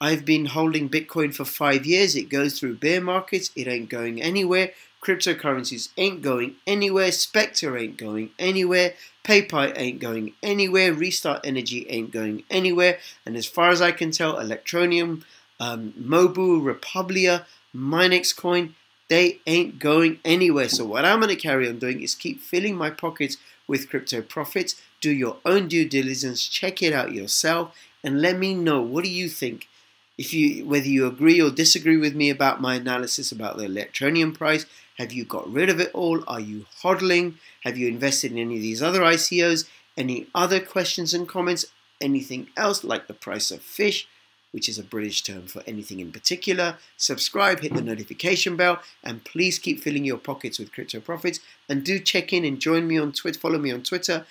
I've 0.00 0.24
been 0.24 0.46
holding 0.46 0.88
Bitcoin 0.88 1.34
for 1.34 1.44
five 1.44 1.84
years. 1.84 2.14
It 2.14 2.28
goes 2.28 2.60
through 2.60 2.76
bear 2.76 3.00
markets. 3.00 3.50
It 3.56 3.66
ain't 3.66 3.88
going 3.88 4.22
anywhere. 4.22 4.70
Cryptocurrencies 5.02 5.88
ain't 5.96 6.22
going 6.22 6.54
anywhere. 6.64 7.10
Spectre 7.10 7.76
ain't 7.76 7.96
going 7.96 8.30
anywhere. 8.38 8.94
PayPie 9.24 9.72
ain't 9.76 10.00
going 10.00 10.34
anywhere. 10.44 10.94
Restart 10.94 11.40
Energy 11.44 11.86
ain't 11.88 12.12
going 12.12 12.44
anywhere. 12.50 12.98
And 13.26 13.36
as 13.36 13.46
far 13.46 13.70
as 13.70 13.82
I 13.82 13.90
can 13.90 14.12
tell, 14.12 14.34
Electroneum, 14.34 15.24
um, 15.60 15.92
Mobu, 16.00 16.62
Republia, 16.62 17.46
Minex 17.74 18.34
Coin, 18.36 18.74
they 19.08 19.40
ain't 19.46 19.78
going 19.78 20.18
anywhere. 20.24 20.68
So 20.68 20.84
what 20.84 21.04
I'm 21.04 21.20
going 21.20 21.34
to 21.34 21.40
carry 21.40 21.68
on 21.68 21.78
doing 21.78 22.02
is 22.02 22.14
keep 22.14 22.40
filling 22.40 22.76
my 22.76 22.90
pockets 22.90 23.36
with 23.66 23.88
crypto 23.90 24.22
profits. 24.22 24.80
Do 25.00 25.10
your 25.10 25.36
own 25.44 25.68
due 25.68 25.88
diligence. 25.88 26.46
Check 26.46 26.82
it 26.82 26.92
out 26.92 27.12
yourself. 27.12 27.76
And 28.02 28.20
let 28.20 28.38
me 28.38 28.54
know 28.54 28.80
what 28.82 29.04
do 29.04 29.10
you 29.10 29.28
think 29.28 29.68
if 30.16 30.32
you 30.32 30.64
whether 30.64 30.86
you 30.86 31.06
agree 31.06 31.40
or 31.40 31.50
disagree 31.50 31.96
with 31.96 32.14
me 32.14 32.30
about 32.30 32.60
my 32.60 32.76
analysis 32.76 33.32
about 33.32 33.56
the 33.56 33.64
Electroneum 33.64 34.34
price, 34.34 34.66
have 34.98 35.12
you 35.12 35.24
got 35.24 35.50
rid 35.50 35.68
of 35.68 35.80
it 35.80 35.90
all? 35.92 36.22
Are 36.28 36.40
you 36.40 36.66
hodling? 36.82 37.34
Have 37.62 37.76
you 37.76 37.88
invested 37.88 38.32
in 38.32 38.38
any 38.38 38.56
of 38.56 38.62
these 38.62 38.82
other 38.82 39.00
ICOs? 39.00 39.68
Any 39.96 40.26
other 40.34 40.60
questions 40.60 41.14
and 41.14 41.28
comments? 41.28 41.66
Anything 42.00 42.48
else 42.56 42.84
like 42.84 43.06
the 43.06 43.14
price 43.14 43.50
of 43.50 43.62
fish, 43.62 44.06
which 44.54 44.68
is 44.68 44.78
a 44.78 44.84
British 44.84 45.22
term 45.22 45.46
for 45.48 45.64
anything 45.66 45.98
in 45.98 46.12
particular? 46.12 46.76
Subscribe, 46.96 47.58
hit 47.58 47.74
the 47.74 47.82
notification 47.82 48.56
bell, 48.56 48.80
and 49.02 49.24
please 49.24 49.58
keep 49.58 49.80
filling 49.80 50.04
your 50.04 50.16
pockets 50.16 50.60
with 50.60 50.72
crypto 50.72 51.00
profits. 51.00 51.40
And 51.68 51.84
do 51.84 51.98
check 51.98 52.32
in 52.32 52.44
and 52.44 52.60
join 52.60 52.86
me 52.86 52.96
on 52.96 53.10
Twitter, 53.10 53.40
follow 53.40 53.58
me 53.58 53.72
on 53.72 53.82
Twitter, 53.82 54.24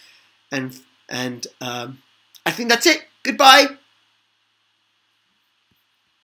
and 0.49 0.79
and 1.09 1.45
um, 1.59 2.01
I 2.45 2.51
think 2.51 2.69
that's 2.69 2.87
it. 2.87 3.03
Goodbye. 3.21 3.77